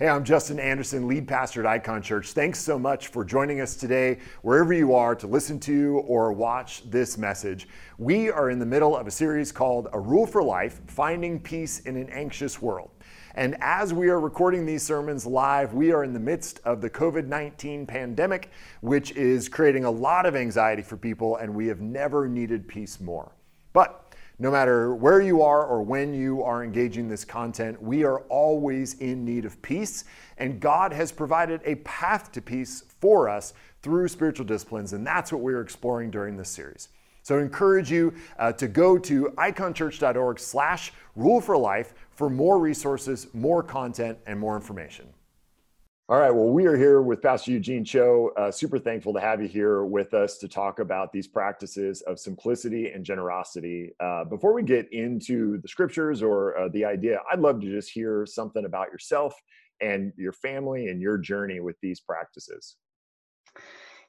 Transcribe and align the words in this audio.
Hey, 0.00 0.06
I'm 0.06 0.22
Justin 0.22 0.60
Anderson, 0.60 1.08
lead 1.08 1.26
pastor 1.26 1.58
at 1.58 1.66
Icon 1.66 2.02
Church. 2.02 2.30
Thanks 2.30 2.60
so 2.60 2.78
much 2.78 3.08
for 3.08 3.24
joining 3.24 3.60
us 3.60 3.74
today, 3.74 4.18
wherever 4.42 4.72
you 4.72 4.94
are, 4.94 5.16
to 5.16 5.26
listen 5.26 5.58
to 5.58 6.04
or 6.06 6.32
watch 6.32 6.88
this 6.88 7.18
message. 7.18 7.66
We 7.98 8.30
are 8.30 8.50
in 8.50 8.60
the 8.60 8.64
middle 8.64 8.96
of 8.96 9.08
a 9.08 9.10
series 9.10 9.50
called 9.50 9.88
A 9.92 9.98
Rule 9.98 10.24
for 10.24 10.40
Life 10.40 10.82
Finding 10.86 11.40
Peace 11.40 11.80
in 11.80 11.96
an 11.96 12.08
Anxious 12.10 12.62
World. 12.62 12.90
And 13.34 13.56
as 13.58 13.92
we 13.92 14.08
are 14.08 14.20
recording 14.20 14.64
these 14.64 14.84
sermons 14.84 15.26
live, 15.26 15.74
we 15.74 15.90
are 15.90 16.04
in 16.04 16.12
the 16.12 16.20
midst 16.20 16.60
of 16.64 16.80
the 16.80 16.88
COVID 16.88 17.26
19 17.26 17.84
pandemic, 17.84 18.52
which 18.82 19.10
is 19.16 19.48
creating 19.48 19.84
a 19.84 19.90
lot 19.90 20.26
of 20.26 20.36
anxiety 20.36 20.82
for 20.82 20.96
people, 20.96 21.38
and 21.38 21.52
we 21.52 21.66
have 21.66 21.80
never 21.80 22.28
needed 22.28 22.68
peace 22.68 23.00
more. 23.00 23.32
But 23.72 24.07
no 24.38 24.50
matter 24.50 24.94
where 24.94 25.20
you 25.20 25.42
are 25.42 25.64
or 25.64 25.82
when 25.82 26.14
you 26.14 26.42
are 26.42 26.62
engaging 26.62 27.08
this 27.08 27.24
content, 27.24 27.80
we 27.82 28.04
are 28.04 28.20
always 28.28 28.94
in 28.94 29.24
need 29.24 29.44
of 29.44 29.60
peace, 29.62 30.04
and 30.36 30.60
God 30.60 30.92
has 30.92 31.10
provided 31.10 31.60
a 31.64 31.76
path 31.76 32.30
to 32.32 32.40
peace 32.40 32.84
for 33.00 33.28
us 33.28 33.52
through 33.82 34.08
spiritual 34.08 34.46
disciplines, 34.46 34.92
and 34.92 35.06
that's 35.06 35.32
what 35.32 35.40
we're 35.40 35.60
exploring 35.60 36.10
during 36.10 36.36
this 36.36 36.50
series. 36.50 36.88
So 37.22 37.36
I 37.36 37.42
encourage 37.42 37.90
you 37.90 38.14
uh, 38.38 38.52
to 38.52 38.68
go 38.68 38.96
to 38.96 39.34
iconchurch.org 39.36 40.38
slash 40.38 40.92
rule 41.14 41.40
for 41.40 41.58
life 41.58 41.94
for 42.10 42.30
more 42.30 42.58
resources, 42.58 43.26
more 43.34 43.62
content, 43.62 44.18
and 44.26 44.38
more 44.38 44.56
information. 44.56 45.06
All 46.10 46.18
right. 46.18 46.30
Well, 46.30 46.48
we 46.48 46.64
are 46.64 46.74
here 46.74 47.02
with 47.02 47.20
Pastor 47.20 47.50
Eugene 47.50 47.84
Cho. 47.84 48.30
Uh, 48.34 48.50
super 48.50 48.78
thankful 48.78 49.12
to 49.12 49.20
have 49.20 49.42
you 49.42 49.48
here 49.48 49.84
with 49.84 50.14
us 50.14 50.38
to 50.38 50.48
talk 50.48 50.78
about 50.78 51.12
these 51.12 51.28
practices 51.28 52.00
of 52.00 52.18
simplicity 52.18 52.92
and 52.92 53.04
generosity. 53.04 53.92
Uh, 54.00 54.24
before 54.24 54.54
we 54.54 54.62
get 54.62 54.90
into 54.90 55.58
the 55.58 55.68
scriptures 55.68 56.22
or 56.22 56.56
uh, 56.56 56.68
the 56.70 56.82
idea, 56.82 57.20
I'd 57.30 57.40
love 57.40 57.60
to 57.60 57.70
just 57.70 57.90
hear 57.90 58.24
something 58.24 58.64
about 58.64 58.90
yourself 58.90 59.34
and 59.82 60.14
your 60.16 60.32
family 60.32 60.88
and 60.88 60.98
your 60.98 61.18
journey 61.18 61.60
with 61.60 61.76
these 61.82 62.00
practices. 62.00 62.76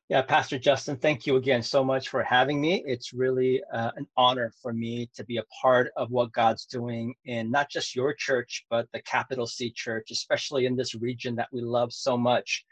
Yeah, 0.10 0.24
Pastor 0.24 0.58
Justin, 0.58 0.98
thank 0.98 1.28
you 1.28 1.36
again 1.36 1.62
so 1.62 1.84
much 1.84 2.10
for 2.10 2.24
having 2.24 2.60
me. 2.60 2.84
It's 2.84 3.14
really 3.14 3.62
uh, 3.72 3.92
an 3.96 4.08
honor 4.18 4.52
for 4.60 4.74
me 4.74 5.08
to 5.14 5.24
be 5.24 5.38
a 5.38 5.44
part 5.62 5.92
of 5.96 6.10
what 6.10 6.32
God's 6.32 6.66
doing 6.66 7.14
in 7.26 7.52
not 7.52 7.70
just 7.70 7.96
your 7.96 8.16
church, 8.16 8.66
but 8.72 8.88
the 8.92 9.04
capital 9.04 9.46
C 9.46 9.70
church, 9.70 10.10
especially 10.10 10.66
in 10.66 10.76
this 10.76 10.96
region 10.96 11.36
that 11.36 11.50
we 11.52 11.62
love 11.62 11.94
so 11.94 12.18
much. 12.18 12.66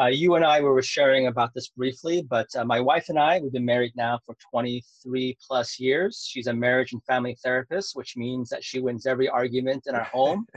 Uh, 0.00 0.06
you 0.06 0.36
and 0.36 0.44
I 0.44 0.60
were 0.62 0.80
sharing 0.80 1.26
about 1.26 1.52
this 1.52 1.68
briefly, 1.68 2.22
but 2.22 2.46
uh, 2.56 2.64
my 2.64 2.80
wife 2.80 3.10
and 3.10 3.18
I, 3.18 3.40
we've 3.40 3.52
been 3.52 3.64
married 3.64 3.92
now 3.94 4.18
for 4.24 4.34
23 4.50 5.36
plus 5.46 5.78
years. 5.78 6.26
She's 6.26 6.46
a 6.46 6.52
marriage 6.52 6.92
and 6.92 7.04
family 7.04 7.36
therapist, 7.44 7.94
which 7.94 8.16
means 8.16 8.48
that 8.48 8.64
she 8.64 8.80
wins 8.80 9.04
every 9.04 9.28
argument 9.28 9.84
in 9.86 9.94
our 9.94 10.04
home. 10.04 10.46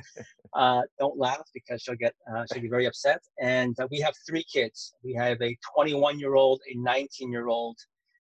Uh, 0.53 0.81
don't 0.99 1.17
laugh 1.17 1.41
because 1.53 1.81
she'll 1.81 1.95
get 1.95 2.13
uh, 2.33 2.45
she'll 2.49 2.61
be 2.61 2.69
very 2.69 2.85
upset. 2.85 3.19
And 3.41 3.77
uh, 3.77 3.89
we 3.91 3.99
have 3.99 4.13
three 4.25 4.45
kids. 4.45 4.93
We 5.03 5.13
have 5.15 5.41
a 5.41 5.57
21 5.75 6.17
year 6.17 6.35
old, 6.35 6.61
a 6.73 6.77
19 6.77 7.29
year 7.29 7.49
old, 7.49 7.77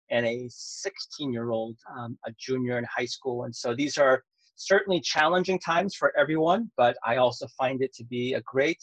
and 0.09 0.25
a 0.25 0.47
16 0.47 1.33
year 1.33 1.51
old, 1.51 1.75
um, 1.97 2.17
a 2.25 2.31
junior 2.39 2.77
in 2.77 2.85
high 2.85 3.07
school. 3.07 3.43
And 3.43 3.53
so 3.53 3.75
these 3.75 3.97
are 3.97 4.23
certainly 4.55 5.01
challenging 5.01 5.59
times 5.59 5.95
for 5.95 6.17
everyone, 6.17 6.71
but 6.77 6.95
I 7.05 7.17
also 7.17 7.45
find 7.57 7.81
it 7.81 7.93
to 7.95 8.05
be 8.05 8.35
a 8.35 8.41
great 8.41 8.79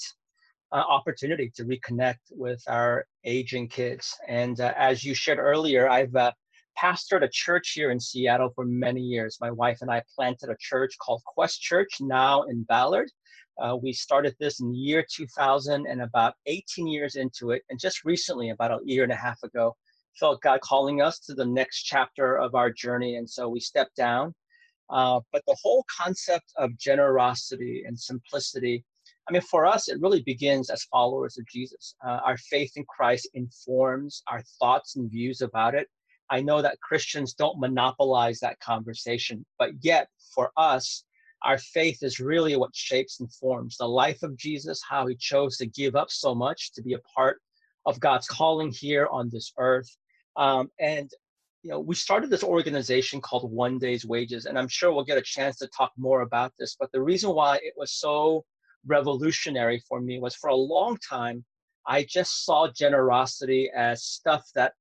uh, 0.72 0.76
opportunity 0.76 1.50
to 1.56 1.64
reconnect 1.64 2.18
with 2.30 2.62
our 2.68 3.06
aging 3.24 3.68
kids. 3.68 4.16
And 4.28 4.60
uh, 4.60 4.72
as 4.76 5.04
you 5.04 5.14
shared 5.14 5.38
earlier, 5.38 5.88
I've 5.88 6.14
uh, 6.14 6.32
pastored 6.80 7.22
a 7.24 7.28
church 7.28 7.72
here 7.72 7.90
in 7.90 8.00
Seattle 8.00 8.50
for 8.54 8.64
many 8.64 9.00
years. 9.00 9.38
My 9.40 9.50
wife 9.50 9.78
and 9.80 9.90
I 9.90 10.02
planted 10.14 10.50
a 10.50 10.56
church 10.58 10.96
called 10.98 11.22
Quest 11.24 11.60
Church, 11.60 11.98
now 12.00 12.42
in 12.42 12.62
Ballard. 12.64 13.10
Uh, 13.60 13.76
we 13.76 13.92
started 13.92 14.34
this 14.40 14.60
in 14.60 14.70
the 14.70 14.78
year 14.78 15.04
2000 15.12 15.86
and 15.86 16.00
about 16.00 16.34
18 16.46 16.86
years 16.86 17.16
into 17.16 17.50
it. 17.50 17.62
And 17.68 17.78
just 17.78 18.04
recently, 18.04 18.50
about 18.50 18.70
a 18.70 18.78
year 18.84 19.02
and 19.02 19.12
a 19.12 19.16
half 19.16 19.42
ago, 19.42 19.76
felt 20.18 20.40
God 20.40 20.60
calling 20.60 21.02
us 21.02 21.18
to 21.20 21.34
the 21.34 21.44
next 21.44 21.82
chapter 21.82 22.38
of 22.38 22.54
our 22.54 22.70
journey. 22.70 23.16
And 23.16 23.28
so 23.28 23.48
we 23.48 23.60
stepped 23.60 23.96
down. 23.96 24.34
Uh, 24.88 25.20
but 25.32 25.42
the 25.46 25.56
whole 25.62 25.84
concept 25.94 26.52
of 26.56 26.76
generosity 26.78 27.84
and 27.86 27.98
simplicity 27.98 28.84
I 29.30 29.32
mean, 29.32 29.42
for 29.42 29.64
us, 29.64 29.88
it 29.88 30.00
really 30.00 30.22
begins 30.22 30.70
as 30.70 30.82
followers 30.90 31.38
of 31.38 31.46
Jesus. 31.46 31.94
Uh, 32.04 32.18
our 32.24 32.36
faith 32.36 32.72
in 32.74 32.84
Christ 32.86 33.28
informs 33.34 34.24
our 34.26 34.42
thoughts 34.58 34.96
and 34.96 35.08
views 35.08 35.40
about 35.40 35.76
it. 35.76 35.86
I 36.30 36.40
know 36.40 36.60
that 36.62 36.80
Christians 36.80 37.34
don't 37.34 37.60
monopolize 37.60 38.40
that 38.40 38.58
conversation, 38.58 39.46
but 39.56 39.70
yet 39.82 40.08
for 40.34 40.50
us, 40.56 41.04
our 41.44 41.58
faith 41.58 41.98
is 42.02 42.18
really 42.18 42.56
what 42.56 42.74
shapes 42.74 43.20
and 43.20 43.32
forms 43.32 43.76
the 43.76 43.86
life 43.86 44.24
of 44.24 44.36
Jesus, 44.36 44.82
how 44.88 45.06
he 45.06 45.14
chose 45.14 45.56
to 45.58 45.66
give 45.66 45.94
up 45.94 46.10
so 46.10 46.34
much 46.34 46.72
to 46.72 46.82
be 46.82 46.94
a 46.94 47.00
part 47.14 47.38
of 47.86 48.00
God's 48.00 48.26
calling 48.26 48.72
here 48.72 49.06
on 49.12 49.30
this 49.30 49.52
earth. 49.58 49.96
Um, 50.36 50.70
and 50.80 51.08
you 51.62 51.70
know, 51.70 51.78
we 51.78 51.94
started 51.94 52.30
this 52.30 52.42
organization 52.42 53.20
called 53.20 53.48
One 53.52 53.78
Day's 53.78 54.04
Wages, 54.04 54.46
and 54.46 54.58
I'm 54.58 54.68
sure 54.68 54.92
we'll 54.92 55.04
get 55.04 55.18
a 55.18 55.22
chance 55.22 55.56
to 55.58 55.68
talk 55.68 55.92
more 55.96 56.22
about 56.22 56.52
this. 56.58 56.76
But 56.80 56.90
the 56.90 57.02
reason 57.02 57.30
why 57.30 57.58
it 57.58 57.74
was 57.76 57.92
so 57.92 58.44
revolutionary 58.86 59.82
for 59.88 60.00
me 60.00 60.18
was 60.18 60.34
for 60.34 60.50
a 60.50 60.54
long 60.54 60.96
time, 61.08 61.44
I 61.86 62.04
just 62.04 62.44
saw 62.44 62.68
generosity 62.70 63.70
as 63.74 64.04
stuff 64.04 64.44
that 64.54 64.74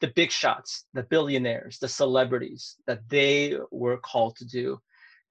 the 0.00 0.12
big 0.14 0.30
shots, 0.30 0.86
the 0.94 1.02
billionaires, 1.02 1.78
the 1.78 1.88
celebrities, 1.88 2.76
that 2.86 3.00
they 3.08 3.58
were 3.70 3.98
called 3.98 4.36
to 4.36 4.44
do. 4.44 4.80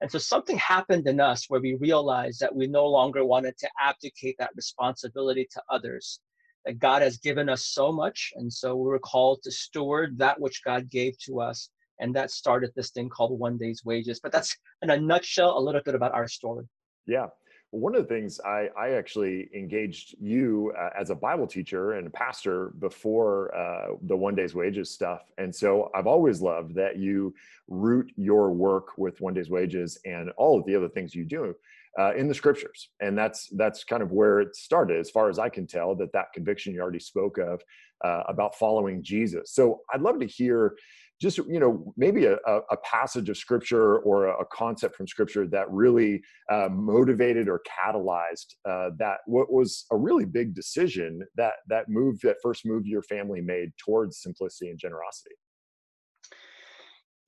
And 0.00 0.10
so 0.10 0.18
something 0.18 0.58
happened 0.58 1.08
in 1.08 1.20
us 1.20 1.46
where 1.48 1.60
we 1.60 1.74
realized 1.74 2.40
that 2.40 2.54
we 2.54 2.66
no 2.66 2.86
longer 2.86 3.24
wanted 3.24 3.56
to 3.58 3.70
abdicate 3.80 4.36
that 4.38 4.54
responsibility 4.54 5.48
to 5.52 5.62
others, 5.70 6.20
that 6.64 6.78
God 6.78 7.02
has 7.02 7.16
given 7.16 7.48
us 7.48 7.66
so 7.66 7.90
much. 7.90 8.32
And 8.36 8.52
so 8.52 8.76
we 8.76 8.88
were 8.88 8.98
called 8.98 9.42
to 9.42 9.50
steward 9.50 10.18
that 10.18 10.38
which 10.38 10.62
God 10.64 10.90
gave 10.90 11.18
to 11.20 11.40
us. 11.40 11.70
And 12.00 12.14
that 12.14 12.30
started 12.30 12.70
this 12.76 12.90
thing 12.90 13.08
called 13.08 13.36
One 13.38 13.56
Day's 13.56 13.84
Wages. 13.84 14.20
But 14.20 14.30
that's 14.30 14.56
in 14.82 14.90
a 14.90 15.00
nutshell, 15.00 15.58
a 15.58 15.60
little 15.60 15.82
bit 15.84 15.96
about 15.96 16.14
our 16.14 16.28
story. 16.28 16.66
Yeah 17.06 17.28
one 17.70 17.94
of 17.94 18.02
the 18.02 18.08
things 18.08 18.40
I, 18.40 18.68
I 18.78 18.90
actually 18.90 19.50
engaged 19.54 20.16
you 20.18 20.72
uh, 20.78 20.90
as 20.98 21.10
a 21.10 21.14
Bible 21.14 21.46
teacher 21.46 21.92
and 21.92 22.12
pastor 22.12 22.72
before 22.78 23.54
uh, 23.54 23.96
the 24.02 24.16
One 24.16 24.34
Day's 24.34 24.54
Wages 24.54 24.90
stuff. 24.90 25.30
And 25.36 25.54
so 25.54 25.90
I've 25.94 26.06
always 26.06 26.40
loved 26.40 26.74
that 26.76 26.96
you 26.96 27.34
root 27.66 28.10
your 28.16 28.50
work 28.50 28.96
with 28.96 29.20
One 29.20 29.34
Day's 29.34 29.50
Wages 29.50 29.98
and 30.06 30.30
all 30.36 30.58
of 30.58 30.64
the 30.64 30.76
other 30.76 30.88
things 30.88 31.14
you 31.14 31.24
do 31.24 31.54
uh, 31.98 32.14
in 32.14 32.28
the 32.28 32.34
scriptures. 32.34 32.90
And 33.00 33.16
that's 33.16 33.48
that's 33.56 33.84
kind 33.84 34.02
of 34.02 34.12
where 34.12 34.40
it 34.40 34.54
started, 34.56 34.98
as 34.98 35.10
far 35.10 35.28
as 35.28 35.38
I 35.38 35.48
can 35.48 35.66
tell, 35.66 35.94
that 35.96 36.12
that 36.12 36.32
conviction 36.34 36.74
you 36.74 36.80
already 36.80 37.00
spoke 37.00 37.38
of 37.38 37.60
uh, 38.04 38.22
about 38.28 38.56
following 38.56 39.02
Jesus. 39.02 39.52
So 39.52 39.80
I'd 39.92 40.02
love 40.02 40.20
to 40.20 40.26
hear 40.26 40.74
just 41.20 41.38
you 41.38 41.58
know 41.58 41.92
maybe 41.96 42.26
a, 42.26 42.36
a 42.46 42.76
passage 42.84 43.28
of 43.28 43.36
scripture 43.36 43.98
or 43.98 44.26
a 44.26 44.44
concept 44.52 44.94
from 44.94 45.06
scripture 45.06 45.46
that 45.48 45.70
really 45.70 46.22
uh, 46.50 46.68
motivated 46.70 47.48
or 47.48 47.60
catalyzed 47.68 48.54
uh, 48.68 48.90
that 48.98 49.18
what 49.26 49.52
was 49.52 49.84
a 49.90 49.96
really 49.96 50.24
big 50.24 50.54
decision 50.54 51.20
that 51.36 51.54
that 51.68 51.88
moved 51.88 52.22
that 52.22 52.36
first 52.42 52.64
move 52.64 52.86
your 52.86 53.02
family 53.02 53.40
made 53.40 53.70
towards 53.84 54.22
simplicity 54.22 54.70
and 54.70 54.78
generosity 54.78 55.34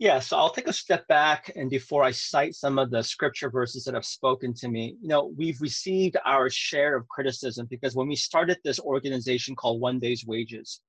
yeah, 0.00 0.18
so 0.18 0.38
I'll 0.38 0.48
take 0.48 0.66
a 0.66 0.72
step 0.72 1.06
back 1.08 1.52
and 1.56 1.68
before 1.68 2.02
I 2.02 2.10
cite 2.10 2.54
some 2.54 2.78
of 2.78 2.90
the 2.90 3.02
scripture 3.02 3.50
verses 3.50 3.84
that 3.84 3.92
have 3.92 4.06
spoken 4.06 4.54
to 4.54 4.68
me, 4.68 4.96
you 5.02 5.08
know, 5.08 5.30
we've 5.36 5.60
received 5.60 6.16
our 6.24 6.48
share 6.48 6.96
of 6.96 7.06
criticism 7.08 7.66
because 7.68 7.94
when 7.94 8.08
we 8.08 8.16
started 8.16 8.56
this 8.64 8.80
organization 8.80 9.54
called 9.54 9.78
One 9.78 9.98
Day's 9.98 10.24
Wages, 10.24 10.80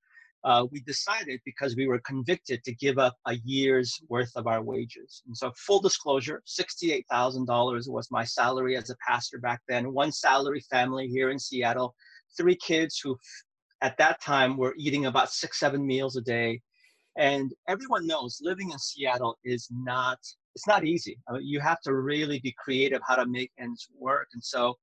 uh, 0.45 0.66
we 0.72 0.79
decided 0.79 1.41
because 1.44 1.75
we 1.75 1.88
were 1.88 1.99
convicted 1.99 2.63
to 2.63 2.73
give 2.73 2.99
up 2.99 3.17
a 3.27 3.35
year's 3.44 3.99
worth 4.07 4.31
of 4.38 4.47
our 4.47 4.63
wages. 4.63 5.23
And 5.28 5.35
so, 5.35 5.51
full 5.57 5.81
disclosure 5.81 6.41
$68,000 6.47 7.89
was 7.89 8.07
my 8.11 8.23
salary 8.23 8.78
as 8.78 8.89
a 8.89 8.95
pastor 9.05 9.39
back 9.39 9.59
then, 9.67 9.91
one 9.93 10.13
salary 10.13 10.63
family 10.72 11.07
here 11.07 11.31
in 11.31 11.37
Seattle, 11.37 11.96
three 12.37 12.55
kids 12.55 13.02
who 13.03 13.17
at 13.81 13.97
that 13.97 14.22
time 14.22 14.55
were 14.55 14.73
eating 14.78 15.05
about 15.05 15.31
six, 15.31 15.59
seven 15.59 15.85
meals 15.85 16.16
a 16.16 16.22
day. 16.22 16.61
And 17.17 17.53
everyone 17.67 18.08
knows 18.08 18.40
living 18.41 18.72
in 18.72 18.79
Seattle 18.79 19.37
is 19.43 19.67
not 19.72 20.19
it's 20.55 20.67
not 20.67 20.85
easy. 20.85 21.17
I 21.29 21.34
mean, 21.34 21.46
you 21.46 21.59
have 21.61 21.79
to 21.81 21.93
really 21.93 22.40
be 22.40 22.53
creative 22.58 23.02
how 23.08 23.16
to 23.16 23.25
make 23.25 23.52
ends 23.58 23.87
work. 23.97 24.28
And 24.34 24.43
so 24.43 24.75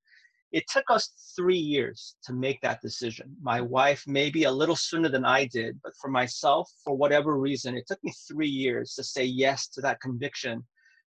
it 0.50 0.64
took 0.68 0.84
us 0.88 1.32
three 1.36 1.58
years 1.58 2.16
to 2.24 2.32
make 2.32 2.60
that 2.62 2.80
decision. 2.80 3.36
My 3.42 3.60
mm-hmm. 3.60 3.70
wife, 3.70 4.04
maybe 4.06 4.44
a 4.44 4.52
little 4.52 4.76
sooner 4.76 5.08
than 5.08 5.24
I 5.24 5.44
did, 5.44 5.78
but 5.82 5.92
for 6.00 6.08
myself, 6.08 6.70
for 6.84 6.96
whatever 6.96 7.38
reason, 7.38 7.76
it 7.76 7.84
took 7.86 8.02
me 8.02 8.12
three 8.26 8.48
years 8.48 8.94
to 8.94 9.04
say 9.04 9.24
yes 9.24 9.68
to 9.68 9.80
that 9.82 10.00
conviction 10.00 10.64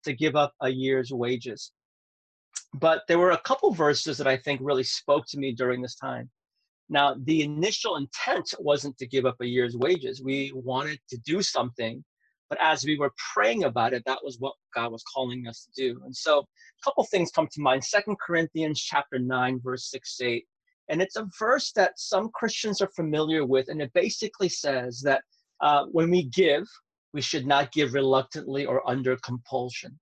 to 0.06 0.14
give 0.14 0.36
up 0.36 0.54
a 0.62 0.70
year's 0.70 1.12
wages. 1.12 1.72
But 2.74 3.04
there 3.08 3.20
were 3.20 3.32
a 3.32 3.42
couple 3.42 3.72
verses 3.74 4.18
that 4.18 4.28
I 4.28 4.38
think 4.38 4.60
really 4.64 4.84
spoke 4.84 5.26
to 5.28 5.40
me 5.40 5.54
during 5.54 5.82
this 5.82 5.96
time. 5.96 6.30
Now, 6.90 7.16
the 7.26 7.42
initial 7.44 7.98
intent 7.98 8.54
wasn't 8.60 8.98
to 9.00 9.08
give 9.08 9.26
up 9.26 9.38
a 9.42 9.46
year's 9.48 9.76
wages. 9.78 10.22
We 10.24 10.52
wanted 10.56 11.00
to 11.10 11.18
do 11.20 11.42
something 11.42 12.04
But 12.50 12.60
as 12.62 12.86
we 12.86 12.98
were 12.98 13.14
praying 13.34 13.64
about 13.66 13.94
it, 13.94 14.04
that 14.06 14.24
was 14.24 14.38
what 14.40 14.54
God 14.74 14.92
was 14.92 15.04
calling 15.04 15.48
us 15.48 15.66
to 15.66 15.72
do. 15.76 16.02
And 16.06 16.16
so 16.16 16.40
a 16.40 16.46
couple 16.84 17.04
things 17.06 17.32
come 17.32 17.48
to 17.52 17.62
mind. 17.62 17.84
Second 17.84 18.18
Corinthians 18.26 18.82
chapter 18.82 19.20
9, 19.20 19.60
verse 19.64 19.90
6 19.92 20.22
8. 20.22 20.46
And 20.90 21.02
it's 21.02 21.18
a 21.18 21.28
verse 21.40 21.72
that 21.74 22.00
some 22.00 22.30
Christians 22.34 22.82
are 22.82 22.92
familiar 22.96 23.46
with. 23.46 23.70
And 23.70 23.82
it 23.82 23.92
basically 23.94 24.50
says 24.50 25.02
that 25.02 25.24
uh, 25.62 25.86
when 25.92 26.10
we 26.10 26.24
give, 26.24 26.66
we 27.14 27.22
should 27.22 27.48
not 27.48 27.72
give 27.72 27.94
reluctantly 27.94 28.66
or 28.66 28.88
under 28.90 29.18
compulsion. 29.18 30.00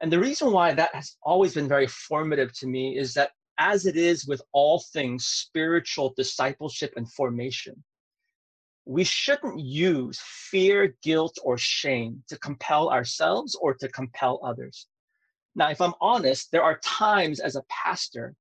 And 0.00 0.12
the 0.12 0.20
reason 0.20 0.52
why 0.52 0.74
that 0.74 0.94
has 0.94 1.16
always 1.22 1.54
been 1.54 1.68
very 1.68 1.86
formative 1.86 2.52
to 2.58 2.66
me 2.66 2.98
is 2.98 3.14
that 3.14 3.30
as 3.58 3.86
it 3.86 3.96
is 3.96 4.26
with 4.26 4.40
all 4.52 4.82
things 4.92 5.26
spiritual 5.26 6.14
discipleship 6.16 6.92
and 6.96 7.10
formation, 7.12 7.82
we 8.84 9.04
shouldn't 9.04 9.60
use 9.60 10.18
fear, 10.22 10.96
guilt, 11.02 11.36
or 11.42 11.58
shame 11.58 12.22
to 12.28 12.38
compel 12.38 12.88
ourselves 12.88 13.54
or 13.60 13.74
to 13.74 13.88
compel 13.88 14.40
others. 14.42 14.86
Now, 15.54 15.70
if 15.70 15.80
I'm 15.80 15.94
honest, 16.00 16.50
there 16.52 16.62
are 16.62 16.78
times 16.84 17.40
as 17.40 17.56
a 17.56 17.64
pastor, 17.68 18.34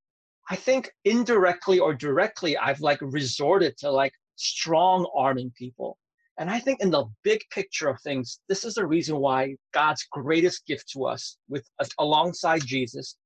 I 0.49 0.55
think 0.55 0.91
indirectly 1.03 1.79
or 1.79 1.93
directly, 1.93 2.55
I've 2.57 2.79
like 2.79 2.99
resorted 3.01 3.75
to 3.79 3.91
like 3.91 4.13
strong 4.35 5.09
arming 5.15 5.51
people. 5.57 5.97
And 6.39 6.49
I 6.49 6.59
think 6.59 6.79
in 6.79 6.91
the 6.91 7.05
big 7.23 7.41
picture 7.51 7.89
of 7.89 7.99
things, 8.01 8.39
this 8.47 8.63
is 8.63 8.75
the 8.75 8.85
reason 8.85 9.17
why 9.17 9.55
God's 9.73 10.05
greatest 10.11 10.65
gift 10.67 10.89
to 10.93 11.05
us, 11.05 11.37
with 11.49 11.67
alongside 11.97 12.65
Jesus, 12.65 13.17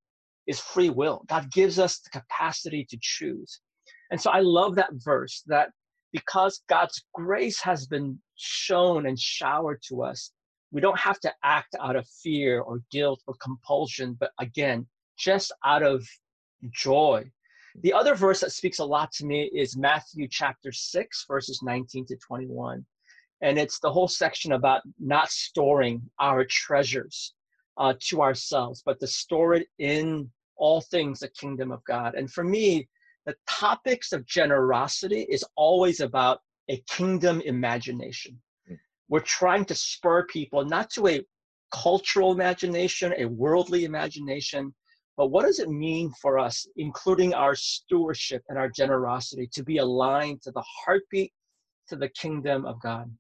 is 0.52 0.60
free 0.60 0.90
will. 0.90 1.24
God 1.28 1.52
gives 1.52 1.80
us 1.80 2.00
the 2.00 2.10
capacity 2.10 2.86
to 2.90 2.98
choose. 3.02 3.62
And 4.12 4.20
so 4.20 4.30
I 4.30 4.42
love 4.42 4.76
that 4.76 4.92
verse 4.94 5.44
that 5.48 5.70
because 6.12 6.62
God's 6.68 7.02
grace 7.14 7.62
has 7.62 7.88
been 7.88 8.20
shown 8.36 9.06
and 9.06 9.18
showered 9.18 9.82
to 9.88 10.04
us, 10.04 10.32
we 10.72 10.82
don't 10.82 11.00
have 11.00 11.20
to 11.22 11.34
act 11.44 11.76
out 11.80 11.96
of 11.96 12.06
fear 12.22 12.60
or 12.60 12.82
guilt 12.92 13.22
or 13.28 13.36
compulsion, 13.42 14.18
but 14.20 14.32
again, 14.40 14.86
just 15.18 15.54
out 15.66 15.84
of 15.84 16.06
joy. 16.72 17.24
The 17.84 17.94
other 17.94 18.16
verse 18.16 18.42
that 18.42 18.52
speaks 18.52 18.80
a 18.80 18.86
lot 18.86 19.14
to 19.14 19.26
me 19.26 19.50
is 19.54 19.78
Matthew 19.78 20.28
chapter 20.30 20.74
6, 20.74 21.26
verses 21.30 21.62
19 21.64 22.06
to 22.08 22.18
21. 22.18 22.86
And 23.42 23.58
it's 23.58 23.80
the 23.80 23.92
whole 23.92 24.10
section 24.10 24.52
about 24.52 24.82
not 25.00 25.30
storing 25.30 26.02
our 26.20 26.44
treasures 26.44 27.34
uh, 27.78 27.94
to 28.10 28.22
ourselves, 28.22 28.84
but 28.86 29.00
to 29.00 29.08
store 29.08 29.54
it 29.54 29.68
in 29.80 30.30
all 30.62 30.80
things 30.80 31.20
the 31.20 31.28
kingdom 31.28 31.72
of 31.72 31.84
God. 31.84 32.16
And 32.16 32.32
for 32.32 32.44
me, 32.44 32.88
the 33.26 33.36
topics 33.50 34.14
of 34.14 34.26
generosity 34.26 35.28
is 35.30 35.44
always 35.56 36.00
about 36.00 36.40
a 36.70 36.82
kingdom 36.90 37.42
imagination. 37.42 38.40
Mm. 38.70 38.78
We're 39.10 39.20
trying 39.20 39.66
to 39.66 39.76
spur 39.76 40.26
people 40.28 40.64
not 40.64 40.90
to 40.92 41.08
a 41.08 41.22
cultural 41.74 42.32
imagination, 42.32 43.14
a 43.18 43.26
worldly 43.26 43.86
imagination, 43.86 44.74
but 45.18 45.28
what 45.28 45.46
does 45.46 45.60
it 45.60 45.70
mean 45.70 46.12
for 46.22 46.40
us, 46.40 46.68
including 46.78 47.34
our 47.34 47.56
stewardship 47.56 48.44
and 48.50 48.58
our 48.58 48.70
generosity, 48.70 49.50
to 49.54 49.64
be 49.64 49.78
aligned 49.78 50.42
to 50.44 50.52
the 50.52 50.64
heartbeat 50.84 51.34
to 51.90 51.96
the 51.96 52.10
kingdom 52.10 52.66
of 52.66 52.82
God? 52.82 53.12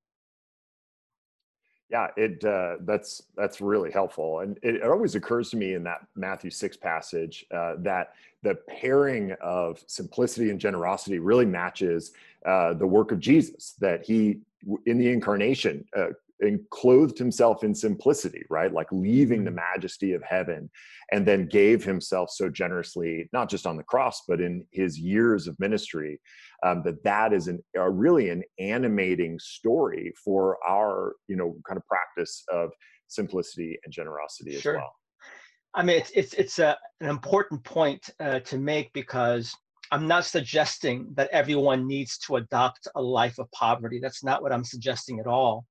Yeah, 1.91 2.07
it 2.15 2.43
uh, 2.45 2.77
that's 2.81 3.23
that's 3.35 3.59
really 3.59 3.91
helpful, 3.91 4.39
and 4.39 4.57
it, 4.63 4.75
it, 4.75 4.83
always 4.83 5.15
occurs 5.15 5.49
to 5.49 5.57
me 5.57 5.73
in 5.73 5.83
that 5.83 6.07
Matthew 6.15 6.49
six 6.49 6.77
passage 6.77 7.45
uh, 7.53 7.75
that 7.79 8.13
the 8.43 8.55
pairing 8.69 9.33
of 9.41 9.83
simplicity 9.88 10.51
and 10.51 10.59
generosity 10.59 11.19
really 11.19 11.45
matches 11.45 12.13
uh, 12.45 12.73
the 12.73 12.88
work 12.88 13.11
of 13.11 13.19
Jesus. 13.19 13.73
That 13.79 14.05
he, 14.05 14.39
in 14.85 14.99
the 14.99 15.09
incarnation, 15.09 15.85
uh, 15.93 16.11
and 16.41 16.59
clothed 16.71 17.17
himself 17.17 17.63
in 17.63 17.73
simplicity, 17.73 18.43
right? 18.49 18.73
Like 18.73 18.88
leaving 18.91 19.43
the 19.43 19.51
mm-hmm. 19.51 19.59
majesty 19.75 20.13
of 20.13 20.23
heaven 20.23 20.69
and 21.11 21.25
then 21.25 21.47
gave 21.47 21.83
himself 21.83 22.29
so 22.31 22.49
generously, 22.49 23.29
not 23.31 23.49
just 23.49 23.67
on 23.67 23.77
the 23.77 23.83
cross, 23.83 24.23
but 24.27 24.41
in 24.41 24.65
his 24.71 24.99
years 24.99 25.47
of 25.47 25.59
ministry, 25.59 26.19
um, 26.65 26.81
that 26.83 27.03
that 27.03 27.33
is 27.33 27.47
an, 27.47 27.63
a 27.75 27.89
really 27.89 28.29
an 28.29 28.43
animating 28.59 29.38
story 29.39 30.13
for 30.23 30.57
our, 30.67 31.13
you 31.27 31.35
know, 31.35 31.55
kind 31.67 31.77
of 31.77 31.85
practice 31.88 32.44
of 32.51 32.71
simplicity 33.07 33.77
and 33.83 33.94
generosity 33.94 34.59
sure. 34.59 34.75
as 34.75 34.77
well. 34.79 34.95
I 35.73 35.83
mean, 35.83 35.97
it's, 35.97 36.11
it's, 36.11 36.33
it's 36.33 36.59
a, 36.59 36.77
an 36.99 37.09
important 37.09 37.63
point 37.63 38.09
uh, 38.19 38.39
to 38.39 38.57
make 38.57 38.91
because 38.94 39.55
I'm 39.91 40.07
not 40.07 40.25
suggesting 40.25 41.07
that 41.15 41.29
everyone 41.31 41.87
needs 41.87 42.17
to 42.19 42.37
adopt 42.37 42.87
a 42.95 43.01
life 43.01 43.37
of 43.39 43.51
poverty. 43.51 43.99
That's 44.01 44.23
not 44.23 44.41
what 44.41 44.53
I'm 44.53 44.63
suggesting 44.63 45.19
at 45.19 45.27
all. 45.27 45.65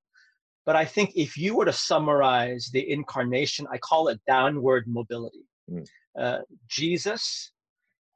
But 0.71 0.77
I 0.77 0.85
think 0.85 1.11
if 1.17 1.37
you 1.37 1.57
were 1.57 1.65
to 1.65 1.73
summarize 1.73 2.71
the 2.73 2.93
incarnation, 2.93 3.67
I 3.73 3.79
call 3.79 4.07
it 4.07 4.21
downward 4.25 4.85
mobility. 4.87 5.45
Mm. 5.69 5.85
Uh, 6.17 6.39
Jesus 6.69 7.51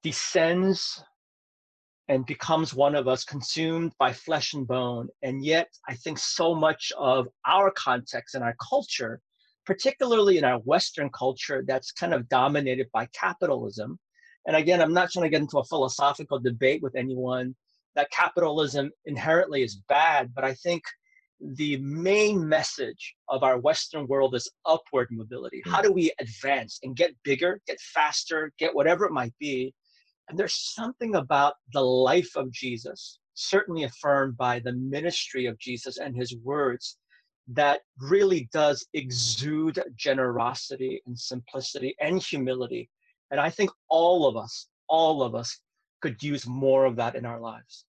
descends 0.05 1.03
and 2.07 2.25
becomes 2.27 2.73
one 2.73 2.95
of 2.95 3.09
us, 3.09 3.25
consumed 3.25 3.91
by 3.99 4.13
flesh 4.13 4.55
and 4.55 4.69
bone. 4.69 5.09
And 5.25 5.45
yet, 5.45 5.67
I 5.89 5.95
think 5.95 6.17
so 6.17 6.55
much 6.55 6.93
of 6.97 7.27
our 7.45 7.73
context 7.73 8.37
and 8.37 8.45
our 8.45 8.55
culture, 8.63 9.21
particularly 9.67 10.39
in 10.39 10.45
our 10.45 10.61
Western 10.61 11.11
culture, 11.11 11.65
that's 11.67 11.91
kind 11.91 12.15
of 12.15 12.29
dominated 12.29 12.87
by 12.93 13.09
capitalism. 13.21 13.99
And 14.47 14.55
again, 14.55 14.81
I'm 14.81 14.95
not 14.95 15.11
trying 15.11 15.25
to 15.25 15.29
get 15.29 15.43
into 15.43 15.59
a 15.59 15.65
philosophical 15.65 16.39
debate 16.39 16.83
with 16.85 16.95
anyone 16.95 17.57
that 17.97 18.13
capitalism 18.13 18.93
inherently 19.07 19.65
is 19.65 19.83
bad, 19.89 20.33
but 20.33 20.45
I 20.45 20.55
think 20.55 20.85
the 21.53 21.77
main 21.79 22.49
message 22.49 23.15
of 23.29 23.43
our 23.43 23.59
Western 23.59 24.07
world 24.07 24.35
is 24.35 24.51
upward 24.65 25.09
mobility. 25.11 25.63
How 25.67 25.79
hmm. 25.79 25.89
do 25.89 25.93
we 25.93 26.13
advance 26.19 26.79
and 26.83 26.97
get 26.97 27.15
bigger, 27.23 27.61
get 27.67 27.79
faster, 27.81 28.53
get 28.59 28.75
whatever 28.75 29.05
it 29.05 29.13
might 29.13 29.35
be? 29.39 29.75
And 30.29 30.39
there's 30.39 30.73
something 30.75 31.17
about 31.17 31.55
the 31.73 31.83
life 31.83 32.31
of 32.35 32.51
Jesus, 32.51 33.19
certainly 33.35 33.85
affirmed 33.85 34.37
by 34.37 34.59
the 34.61 34.73
ministry 34.73 35.47
of 35.47 35.59
Jesus 35.59 35.99
and 35.99 36.17
his 36.17 36.35
words, 36.43 36.97
that 37.49 37.81
really 38.01 38.49
does 38.53 38.87
exude 38.95 39.83
generosity 39.97 41.03
and 41.07 41.19
simplicity 41.19 41.95
and 42.01 42.23
humility. 42.23 42.89
And 43.31 43.39
I 43.39 43.51
think 43.51 43.71
all 43.89 44.27
of 44.27 44.37
us, 44.37 44.69
all 44.89 45.23
of 45.23 45.35
us 45.35 45.61
could 46.01 46.23
use 46.23 46.47
more 46.47 46.87
of 46.87 46.97
that 46.97 47.17
in 47.17 47.27
our 47.27 47.41
lives. 47.41 47.85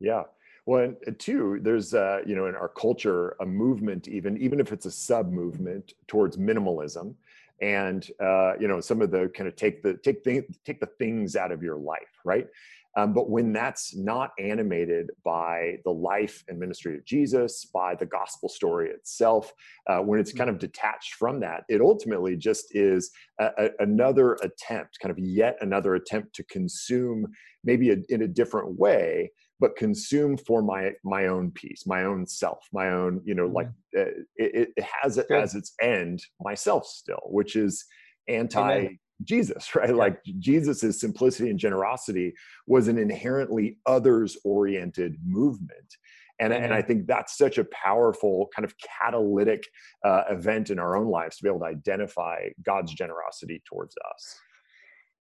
Yeah. 0.00 0.24
Well, 0.66 0.94
and 1.06 1.18
two, 1.18 1.60
there's 1.62 1.94
uh, 1.94 2.22
you 2.26 2.34
know 2.34 2.46
in 2.46 2.56
our 2.56 2.68
culture 2.68 3.36
a 3.40 3.46
movement, 3.46 4.08
even 4.08 4.36
even 4.38 4.58
if 4.58 4.72
it's 4.72 4.86
a 4.86 4.90
sub 4.90 5.30
movement 5.30 5.94
towards 6.08 6.36
minimalism, 6.36 7.14
and 7.62 8.06
uh, 8.20 8.54
you 8.58 8.66
know 8.66 8.80
some 8.80 9.00
of 9.00 9.12
the 9.12 9.28
kind 9.28 9.48
of 9.48 9.54
take 9.54 9.82
the 9.84 9.94
take 9.94 10.24
the, 10.24 10.42
take 10.64 10.80
the 10.80 10.90
things 10.98 11.36
out 11.36 11.52
of 11.52 11.62
your 11.62 11.76
life, 11.76 12.20
right? 12.24 12.48
Um, 12.96 13.12
but 13.12 13.28
when 13.28 13.52
that's 13.52 13.94
not 13.94 14.32
animated 14.38 15.10
by 15.22 15.76
the 15.84 15.90
life 15.90 16.42
and 16.48 16.58
ministry 16.58 16.96
of 16.96 17.04
Jesus, 17.04 17.66
by 17.66 17.94
the 17.94 18.06
gospel 18.06 18.48
story 18.48 18.88
itself, 18.88 19.52
uh, 19.86 19.98
when 19.98 20.18
it's 20.18 20.32
kind 20.32 20.48
mm. 20.48 20.54
of 20.54 20.58
detached 20.58 21.12
from 21.14 21.38
that, 21.40 21.64
it 21.68 21.82
ultimately 21.82 22.36
just 22.36 22.74
is 22.74 23.10
a, 23.38 23.50
a, 23.58 23.70
another 23.80 24.38
attempt, 24.42 24.98
kind 24.98 25.10
of 25.10 25.18
yet 25.18 25.58
another 25.60 25.94
attempt 25.94 26.34
to 26.36 26.44
consume 26.44 27.26
maybe 27.64 27.90
a, 27.90 27.96
in 28.08 28.22
a 28.22 28.26
different 28.26 28.78
way 28.78 29.30
but 29.60 29.76
consume 29.76 30.36
for 30.36 30.62
my 30.62 30.92
my 31.04 31.26
own 31.26 31.50
peace 31.50 31.84
my 31.86 32.04
own 32.04 32.26
self 32.26 32.66
my 32.72 32.90
own 32.90 33.20
you 33.24 33.34
know 33.34 33.46
like 33.46 33.68
uh, 33.96 34.04
it, 34.36 34.70
it 34.76 34.84
has 35.02 35.18
it 35.18 35.30
as 35.30 35.54
its 35.54 35.74
end 35.80 36.22
myself 36.40 36.86
still 36.86 37.22
which 37.26 37.56
is 37.56 37.84
anti 38.28 38.72
Amen. 38.72 38.98
jesus 39.24 39.74
right 39.74 39.90
yeah. 39.90 39.94
like 39.94 40.20
jesus's 40.38 41.00
simplicity 41.00 41.50
and 41.50 41.58
generosity 41.58 42.34
was 42.66 42.88
an 42.88 42.98
inherently 42.98 43.78
others 43.86 44.36
oriented 44.44 45.16
movement 45.24 45.96
and, 46.38 46.52
and 46.52 46.74
I 46.74 46.82
think 46.82 47.06
that's 47.06 47.38
such 47.38 47.58
a 47.58 47.64
powerful 47.64 48.48
kind 48.54 48.64
of 48.64 48.74
catalytic 48.78 49.66
uh, 50.04 50.24
event 50.28 50.70
in 50.70 50.78
our 50.78 50.96
own 50.96 51.08
lives 51.08 51.36
to 51.36 51.42
be 51.42 51.48
able 51.48 51.60
to 51.60 51.66
identify 51.66 52.48
God's 52.62 52.92
generosity 52.92 53.62
towards 53.66 53.94
us. 54.14 54.38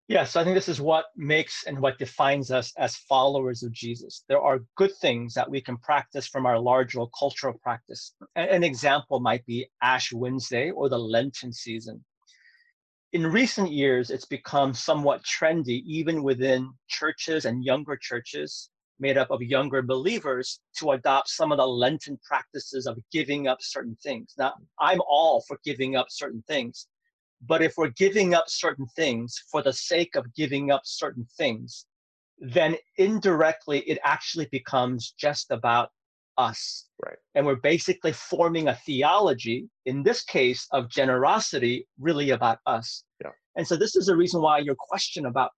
Yeah, 0.10 0.26
so 0.26 0.42
I 0.42 0.44
think 0.44 0.56
this 0.56 0.68
is 0.68 0.82
what 0.82 1.06
makes 1.16 1.64
and 1.66 1.80
what 1.80 1.98
defines 1.98 2.52
us 2.52 2.74
as 2.78 2.98
followers 2.98 3.64
of 3.64 3.72
Jesus. 3.72 4.26
There 4.28 4.42
are 4.42 4.60
good 4.76 4.92
things 5.00 5.34
that 5.34 5.50
we 5.50 5.62
can 5.62 5.78
practice 5.78 6.28
from 6.28 6.46
our 6.46 6.60
larger 6.60 7.06
cultural 7.18 7.58
practice. 7.64 8.14
An 8.36 8.64
example 8.66 9.22
might 9.22 9.46
be 9.46 9.70
Ash 9.82 10.12
Wednesday 10.12 10.72
or 10.72 10.90
the 10.90 11.00
Lenten 11.00 11.54
season. 11.54 12.04
In 13.14 13.28
recent 13.28 13.72
years, 13.72 14.10
it's 14.10 14.26
become 14.26 14.74
somewhat 14.74 15.24
trendy, 15.24 15.84
even 15.86 16.22
within 16.22 16.74
churches 16.90 17.46
and 17.46 17.64
younger 17.64 17.96
churches 17.96 18.70
made 19.00 19.18
up 19.18 19.32
of 19.32 19.42
younger 19.42 19.82
believers, 19.82 20.60
to 20.80 20.92
adopt 20.92 21.30
some 21.30 21.52
of 21.52 21.58
the 21.58 21.68
Lenten 21.68 22.20
practices 22.28 22.88
of 22.88 22.98
giving 23.12 23.48
up 23.48 23.60
certain 23.62 23.98
things. 24.04 24.34
Now, 24.38 24.54
I'm 24.80 25.02
all 25.08 25.42
for 25.48 25.60
giving 25.64 25.96
up 25.96 26.08
certain 26.10 26.44
things 26.48 26.88
but 27.48 27.62
if 27.62 27.74
we're 27.78 27.90
giving 27.90 28.34
up 28.34 28.46
certain 28.48 28.88
things 28.96 29.42
for 29.52 29.62
the 29.62 29.74
sake 29.74 30.16
of 30.16 30.34
giving 30.36 30.72
up 30.72 30.82
certain 30.86 31.26
things, 31.38 31.86
then 32.40 32.76
indirectly 32.98 33.80
it 33.82 34.00
actually 34.04 34.48
becomes 34.52 35.14
just 35.18 35.52
about 35.52 35.90
us. 36.38 36.88
Right. 37.06 37.18
And 37.36 37.46
we're 37.46 37.56
basically 37.56 38.12
forming 38.12 38.68
a 38.68 38.76
theology, 38.76 39.70
in 39.86 40.04
this 40.04 40.24
case, 40.24 40.68
of 40.72 40.90
generosity, 40.90 41.88
really 42.00 42.32
about 42.32 42.60
us. 42.66 43.04
Yeah. 43.22 43.32
And 43.56 43.68
so 43.68 43.76
this 43.76 43.96
is 43.96 44.08
the 44.08 44.16
reason 44.16 44.42
why 44.42 44.60
your 44.60 44.76
question 44.76 45.26
about 45.26 45.52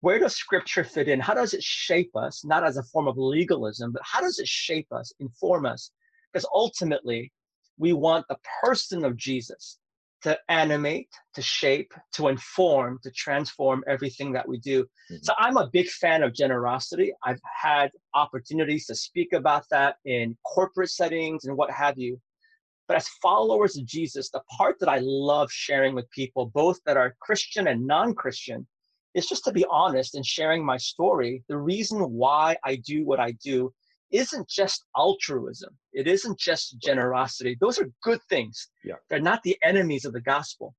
where 0.00 0.18
does 0.18 0.34
scripture 0.34 0.84
fit 0.84 1.08
in? 1.08 1.20
How 1.20 1.34
does 1.34 1.54
it 1.54 1.62
shape 1.62 2.10
us, 2.16 2.44
not 2.44 2.64
as 2.64 2.76
a 2.76 2.82
form 2.82 3.06
of 3.06 3.16
legalism, 3.18 3.92
but 3.92 4.02
how 4.04 4.20
does 4.20 4.38
it 4.38 4.48
shape 4.48 4.88
us, 4.90 5.12
inform 5.20 5.64
us? 5.64 5.92
Because 6.32 6.48
ultimately, 6.52 7.32
we 7.78 7.92
want 7.92 8.26
the 8.28 8.38
person 8.64 9.04
of 9.04 9.16
Jesus 9.16 9.78
to 10.22 10.38
animate, 10.48 11.08
to 11.34 11.42
shape, 11.42 11.92
to 12.12 12.28
inform, 12.28 12.98
to 13.02 13.10
transform 13.10 13.82
everything 13.86 14.32
that 14.32 14.46
we 14.48 14.58
do. 14.58 14.84
Mm-hmm. 14.84 15.16
So 15.22 15.34
I'm 15.38 15.56
a 15.56 15.68
big 15.72 15.88
fan 15.88 16.22
of 16.22 16.34
generosity. 16.34 17.12
I've 17.24 17.40
had 17.60 17.90
opportunities 18.14 18.86
to 18.86 18.94
speak 18.94 19.32
about 19.32 19.64
that 19.70 19.96
in 20.04 20.36
corporate 20.44 20.90
settings 20.90 21.44
and 21.44 21.56
what 21.56 21.70
have 21.70 21.98
you. 21.98 22.20
But 22.88 22.96
as 22.96 23.08
followers 23.22 23.76
of 23.76 23.86
Jesus, 23.86 24.30
the 24.30 24.42
part 24.56 24.78
that 24.80 24.88
I 24.88 24.98
love 25.02 25.50
sharing 25.50 25.94
with 25.94 26.10
people, 26.10 26.46
both 26.46 26.78
that 26.84 26.96
are 26.96 27.16
Christian 27.20 27.68
and 27.68 27.86
non 27.86 28.14
Christian, 28.14 28.66
is 29.14 29.26
just 29.26 29.44
to 29.44 29.52
be 29.52 29.64
honest 29.70 30.14
and 30.14 30.24
sharing 30.24 30.64
my 30.64 30.76
story. 30.76 31.42
The 31.48 31.58
reason 31.58 31.98
why 31.98 32.56
I 32.64 32.76
do 32.76 33.04
what 33.04 33.20
I 33.20 33.32
do 33.32 33.72
isn't 34.12 34.48
just 34.48 34.84
altruism. 34.96 35.76
It 35.92 36.06
isn't 36.06 36.38
just 36.38 36.78
generosity. 36.78 37.56
Those 37.60 37.78
are 37.78 37.90
good 38.02 38.20
things. 38.28 38.68
Yeah. 38.84 38.96
They're 39.08 39.20
not 39.20 39.42
the 39.42 39.56
enemies 39.62 40.04
of 40.04 40.12
the 40.12 40.20
gospel. 40.20 40.74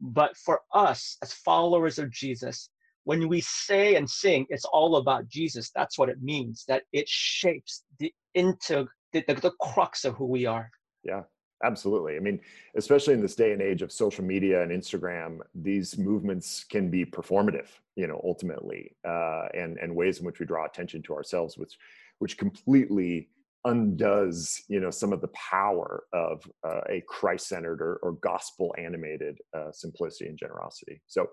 But 0.00 0.36
for 0.36 0.60
us 0.74 1.16
as 1.22 1.32
followers 1.32 1.98
of 1.98 2.10
Jesus, 2.10 2.70
when 3.04 3.28
we 3.28 3.40
say 3.40 3.94
and 3.94 4.08
sing, 4.08 4.46
it's 4.50 4.64
all 4.64 4.96
about 4.96 5.28
Jesus. 5.28 5.70
That's 5.74 5.98
what 5.98 6.08
it 6.08 6.22
means. 6.22 6.64
That 6.68 6.82
it 6.92 7.08
shapes 7.08 7.84
the 7.98 8.12
into 8.34 8.86
the, 9.12 9.24
the, 9.26 9.34
the 9.34 9.52
crux 9.60 10.04
of 10.04 10.14
who 10.16 10.26
we 10.26 10.44
are. 10.44 10.70
Yeah, 11.04 11.22
absolutely. 11.64 12.16
I 12.16 12.18
mean, 12.18 12.40
especially 12.76 13.14
in 13.14 13.22
this 13.22 13.36
day 13.36 13.52
and 13.52 13.62
age 13.62 13.80
of 13.80 13.92
social 13.92 14.24
media 14.24 14.62
and 14.62 14.72
Instagram, 14.72 15.38
these 15.54 15.96
movements 15.96 16.64
can 16.68 16.90
be 16.90 17.04
performative. 17.06 17.68
You 17.94 18.08
know, 18.08 18.20
ultimately, 18.24 18.94
uh, 19.08 19.46
and 19.54 19.78
and 19.78 19.94
ways 19.94 20.18
in 20.18 20.26
which 20.26 20.40
we 20.40 20.44
draw 20.44 20.66
attention 20.66 21.02
to 21.04 21.14
ourselves, 21.14 21.56
which 21.56 21.78
which 22.18 22.38
completely 22.38 23.28
undoes 23.66 24.62
you 24.68 24.78
know 24.78 24.90
some 24.90 25.12
of 25.12 25.20
the 25.20 25.28
power 25.28 26.04
of 26.12 26.48
uh, 26.64 26.82
a 26.88 27.02
christ-centered 27.08 27.82
or, 27.82 27.96
or 27.96 28.12
gospel 28.12 28.74
animated 28.78 29.38
uh, 29.56 29.72
simplicity 29.72 30.28
and 30.30 30.38
generosity. 30.38 31.02
So 31.06 31.28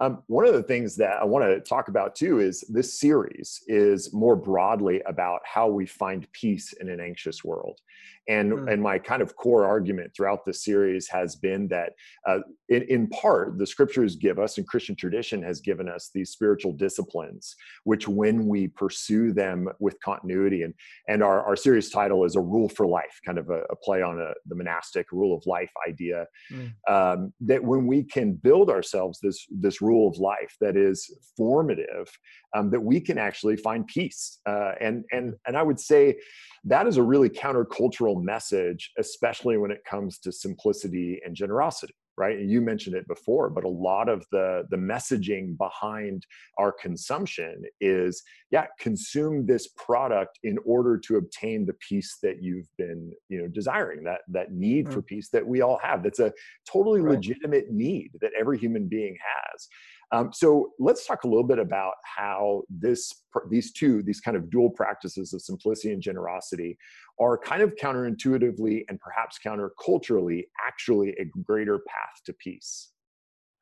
um, 0.00 0.22
one 0.28 0.46
of 0.46 0.54
the 0.54 0.62
things 0.62 0.94
that 0.96 1.20
i 1.20 1.24
want 1.24 1.44
to 1.44 1.60
talk 1.60 1.88
about 1.88 2.14
too 2.14 2.40
is 2.40 2.60
this 2.68 3.00
series 3.00 3.60
is 3.66 4.12
more 4.12 4.36
broadly 4.36 5.02
about 5.06 5.40
how 5.44 5.68
we 5.68 5.86
find 5.86 6.30
peace 6.32 6.74
in 6.74 6.88
an 6.88 7.00
anxious 7.00 7.42
world 7.42 7.80
and 8.28 8.52
mm. 8.52 8.72
and 8.72 8.82
my 8.82 8.98
kind 8.98 9.22
of 9.22 9.34
core 9.36 9.64
argument 9.64 10.12
throughout 10.14 10.44
the 10.44 10.52
series 10.52 11.08
has 11.08 11.36
been 11.36 11.68
that 11.68 11.92
uh, 12.28 12.38
in, 12.68 12.82
in 12.82 13.06
part 13.08 13.58
the 13.58 13.66
scriptures 13.66 14.16
give 14.16 14.38
us 14.38 14.58
and 14.58 14.66
christian 14.66 14.94
tradition 14.94 15.42
has 15.42 15.60
given 15.60 15.88
us 15.88 16.10
these 16.14 16.30
spiritual 16.30 16.72
disciplines 16.72 17.54
which 17.84 18.06
when 18.06 18.46
we 18.46 18.68
pursue 18.68 19.32
them 19.32 19.68
with 19.78 20.00
continuity 20.00 20.62
and 20.62 20.74
and 21.08 21.22
our, 21.22 21.44
our 21.44 21.56
series 21.56 21.90
title 21.90 22.24
is 22.24 22.36
a 22.36 22.40
rule 22.40 22.68
for 22.68 22.86
life 22.86 23.20
kind 23.24 23.38
of 23.38 23.48
a, 23.50 23.62
a 23.70 23.76
play 23.76 24.02
on 24.02 24.20
a, 24.20 24.32
the 24.46 24.54
monastic 24.54 25.10
rule 25.12 25.36
of 25.36 25.44
life 25.46 25.70
idea 25.88 26.26
mm. 26.52 26.70
um, 26.88 27.32
that 27.40 27.62
when 27.62 27.86
we 27.86 28.02
can 28.04 28.32
build 28.32 28.70
ourselves 28.70 29.18
this 29.22 29.46
this 29.50 29.80
rule 29.80 30.08
of 30.08 30.18
life 30.18 30.56
that 30.60 30.76
is 30.76 31.10
formative 31.36 32.10
um, 32.54 32.70
that 32.70 32.80
we 32.80 33.00
can 33.00 33.18
actually 33.18 33.56
find 33.56 33.86
peace 33.86 34.40
uh, 34.46 34.72
and 34.80 35.04
and 35.12 35.34
and 35.46 35.56
i 35.56 35.62
would 35.62 35.80
say 35.80 36.16
that 36.64 36.86
is 36.86 36.96
a 36.96 37.02
really 37.02 37.28
countercultural 37.28 38.22
message, 38.22 38.92
especially 38.98 39.56
when 39.56 39.70
it 39.70 39.80
comes 39.88 40.18
to 40.18 40.32
simplicity 40.32 41.20
and 41.24 41.34
generosity 41.34 41.94
right 42.20 42.38
and 42.38 42.50
you 42.50 42.60
mentioned 42.60 42.94
it 42.94 43.08
before 43.08 43.48
but 43.48 43.64
a 43.64 43.68
lot 43.68 44.08
of 44.08 44.24
the 44.30 44.64
the 44.70 44.76
messaging 44.76 45.56
behind 45.56 46.26
our 46.58 46.70
consumption 46.70 47.62
is 47.80 48.22
yeah 48.50 48.66
consume 48.78 49.46
this 49.46 49.68
product 49.68 50.38
in 50.44 50.58
order 50.64 50.98
to 50.98 51.16
obtain 51.16 51.64
the 51.64 51.74
peace 51.88 52.18
that 52.22 52.42
you've 52.42 52.68
been 52.76 53.10
you 53.28 53.40
know 53.40 53.48
desiring 53.48 54.04
that 54.04 54.20
that 54.28 54.52
need 54.52 54.86
mm. 54.86 54.92
for 54.92 55.02
peace 55.02 55.30
that 55.30 55.46
we 55.46 55.62
all 55.62 55.78
have 55.82 56.02
that's 56.02 56.20
a 56.20 56.32
totally 56.70 57.00
right. 57.00 57.14
legitimate 57.14 57.70
need 57.70 58.10
that 58.20 58.32
every 58.38 58.58
human 58.58 58.86
being 58.86 59.16
has 59.24 59.68
um, 60.12 60.32
so 60.32 60.72
let's 60.78 61.06
talk 61.06 61.24
a 61.24 61.28
little 61.28 61.44
bit 61.44 61.58
about 61.58 61.94
how 62.04 62.62
this 62.68 63.12
these 63.48 63.72
two 63.72 64.02
these 64.02 64.20
kind 64.20 64.36
of 64.36 64.50
dual 64.50 64.70
practices 64.70 65.32
of 65.32 65.40
simplicity 65.40 65.92
and 65.92 66.02
generosity 66.02 66.76
are 67.20 67.38
kind 67.38 67.62
of 67.62 67.74
counterintuitively 67.76 68.84
and 68.88 68.98
perhaps 69.00 69.38
counterculturally 69.44 70.44
actually 70.66 71.10
a 71.20 71.24
greater 71.44 71.78
path 71.78 72.22
to 72.26 72.32
peace. 72.34 72.90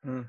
Mm. 0.05 0.27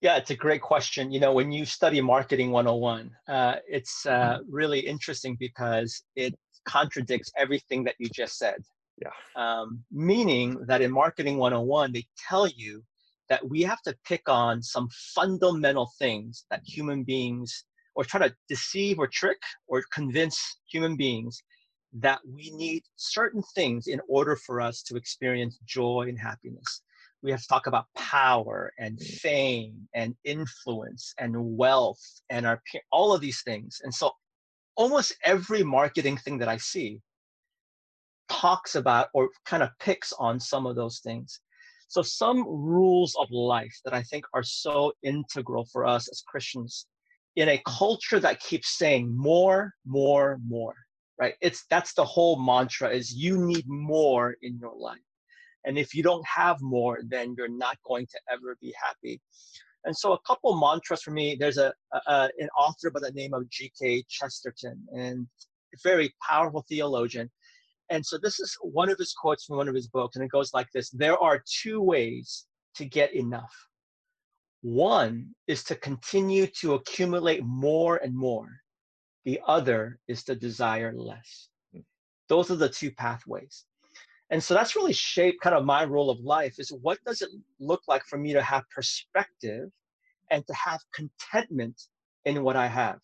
Yeah, 0.00 0.16
it's 0.16 0.30
a 0.30 0.36
great 0.36 0.60
question. 0.60 1.10
You 1.10 1.20
know, 1.20 1.32
when 1.32 1.50
you 1.50 1.64
study 1.64 2.00
Marketing 2.00 2.50
101, 2.50 3.10
uh, 3.26 3.56
it's 3.66 4.04
uh, 4.04 4.10
mm-hmm. 4.38 4.54
really 4.54 4.80
interesting 4.80 5.36
because 5.40 6.02
it 6.14 6.34
contradicts 6.66 7.32
everything 7.38 7.84
that 7.84 7.94
you 7.98 8.08
just 8.14 8.38
said. 8.38 8.56
Yeah. 9.00 9.10
Um, 9.34 9.82
meaning 9.90 10.58
that 10.66 10.82
in 10.82 10.92
Marketing 10.92 11.38
101, 11.38 11.92
they 11.92 12.06
tell 12.28 12.46
you 12.46 12.84
that 13.28 13.48
we 13.48 13.62
have 13.62 13.80
to 13.82 13.96
pick 14.06 14.28
on 14.28 14.62
some 14.62 14.88
fundamental 15.14 15.90
things 15.98 16.44
that 16.50 16.60
human 16.64 17.04
beings 17.04 17.64
or 17.94 18.04
try 18.04 18.26
to 18.26 18.34
deceive 18.48 18.98
or 18.98 19.06
trick 19.06 19.38
or 19.68 19.82
convince 19.92 20.58
human 20.70 20.96
beings 20.96 21.42
that 21.94 22.18
we 22.26 22.50
need 22.50 22.82
certain 22.96 23.42
things 23.54 23.86
in 23.86 24.00
order 24.08 24.36
for 24.36 24.60
us 24.60 24.82
to 24.82 24.96
experience 24.96 25.58
joy 25.64 26.06
and 26.08 26.18
happiness. 26.18 26.82
We 27.22 27.30
have 27.30 27.40
to 27.40 27.48
talk 27.48 27.66
about 27.66 27.86
power 27.96 28.72
and 28.78 28.98
mm. 28.98 29.04
fame 29.20 29.88
and 29.94 30.14
influence 30.24 31.14
and 31.18 31.34
wealth 31.56 32.02
and 32.30 32.46
our 32.46 32.60
all 32.90 33.14
of 33.14 33.20
these 33.20 33.42
things. 33.42 33.80
And 33.84 33.94
so 33.94 34.10
almost 34.76 35.14
every 35.22 35.62
marketing 35.62 36.16
thing 36.18 36.38
that 36.38 36.48
I 36.48 36.56
see 36.56 37.00
talks 38.28 38.74
about 38.74 39.08
or 39.14 39.30
kind 39.44 39.62
of 39.62 39.70
picks 39.78 40.12
on 40.18 40.40
some 40.40 40.66
of 40.66 40.76
those 40.76 40.98
things. 40.98 41.40
So, 41.94 42.02
some 42.02 42.44
rules 42.48 43.14
of 43.20 43.30
life 43.30 43.78
that 43.84 43.94
I 43.94 44.02
think 44.02 44.24
are 44.34 44.42
so 44.42 44.94
integral 45.04 45.64
for 45.72 45.86
us 45.86 46.08
as 46.08 46.24
Christians 46.26 46.88
in 47.36 47.48
a 47.50 47.62
culture 47.68 48.18
that 48.18 48.40
keeps 48.40 48.76
saying 48.76 49.16
more, 49.16 49.74
more, 49.86 50.40
more, 50.44 50.74
right? 51.20 51.34
It's 51.40 51.66
that's 51.70 51.94
the 51.94 52.04
whole 52.04 52.36
mantra 52.36 52.88
is 52.88 53.14
you 53.14 53.38
need 53.46 53.68
more 53.68 54.34
in 54.42 54.58
your 54.58 54.74
life. 54.76 55.06
And 55.66 55.78
if 55.78 55.94
you 55.94 56.02
don't 56.02 56.26
have 56.26 56.60
more, 56.60 56.98
then 57.06 57.36
you're 57.38 57.46
not 57.46 57.78
going 57.86 58.08
to 58.08 58.18
ever 58.28 58.56
be 58.60 58.74
happy. 58.76 59.20
And 59.84 59.96
so, 59.96 60.14
a 60.14 60.20
couple 60.26 60.58
mantras 60.58 61.00
for 61.00 61.12
me. 61.12 61.36
There's 61.38 61.58
a, 61.58 61.72
a 62.08 62.28
an 62.40 62.48
author 62.58 62.90
by 62.90 63.02
the 63.02 63.12
name 63.12 63.34
of 63.34 63.48
G.K. 63.50 64.02
Chesterton, 64.08 64.84
and 64.96 65.28
very 65.84 66.12
powerful 66.28 66.64
theologian. 66.68 67.30
And 67.90 68.04
so 68.04 68.18
this 68.18 68.40
is 68.40 68.56
one 68.62 68.90
of 68.90 68.98
his 68.98 69.12
quotes 69.12 69.44
from 69.44 69.56
one 69.56 69.68
of 69.68 69.74
his 69.74 69.88
books, 69.88 70.16
and 70.16 70.24
it 70.24 70.30
goes 70.30 70.54
like 70.54 70.68
this 70.72 70.90
There 70.90 71.18
are 71.18 71.42
two 71.62 71.80
ways 71.80 72.46
to 72.76 72.84
get 72.84 73.14
enough. 73.14 73.54
One 74.62 75.34
is 75.46 75.62
to 75.64 75.74
continue 75.74 76.46
to 76.60 76.74
accumulate 76.74 77.44
more 77.44 77.98
and 77.98 78.14
more, 78.16 78.48
the 79.24 79.40
other 79.46 79.98
is 80.08 80.24
to 80.24 80.34
desire 80.34 80.92
less. 80.94 81.48
Hmm. 81.72 81.80
Those 82.28 82.50
are 82.50 82.56
the 82.56 82.68
two 82.68 82.90
pathways. 82.90 83.66
And 84.30 84.42
so 84.42 84.54
that's 84.54 84.74
really 84.74 84.92
shaped 84.92 85.42
kind 85.42 85.54
of 85.54 85.64
my 85.64 85.84
role 85.84 86.10
of 86.10 86.18
life 86.20 86.58
is 86.58 86.72
what 86.80 86.98
does 87.04 87.20
it 87.22 87.28
look 87.60 87.82
like 87.86 88.04
for 88.04 88.18
me 88.18 88.32
to 88.32 88.42
have 88.42 88.68
perspective 88.70 89.70
and 90.30 90.46
to 90.46 90.54
have 90.54 90.80
contentment 90.94 91.80
in 92.24 92.42
what 92.42 92.56
I 92.56 92.66
have? 92.66 93.00